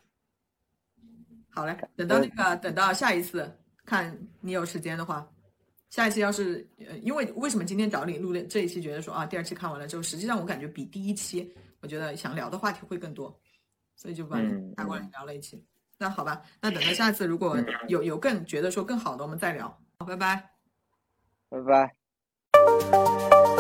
[1.54, 3.50] 好嘞，等到那个等到下一次
[3.86, 5.28] 看你有时间的话，
[5.90, 13.40] 下一期要是呃，因为为什么今天找你录的这一期，觉得说啊，第二期看完了之后，实际上我感觉比第一期，我觉得想聊的话题会更多，
[13.96, 15.64] 所以就把你嗯打过来聊了一期。
[16.00, 17.56] 那好吧，那等到下一次如果
[17.88, 19.68] 有有更觉得说更好的，我们再聊。
[20.00, 20.50] 好，拜拜。
[21.50, 23.53] 拜拜。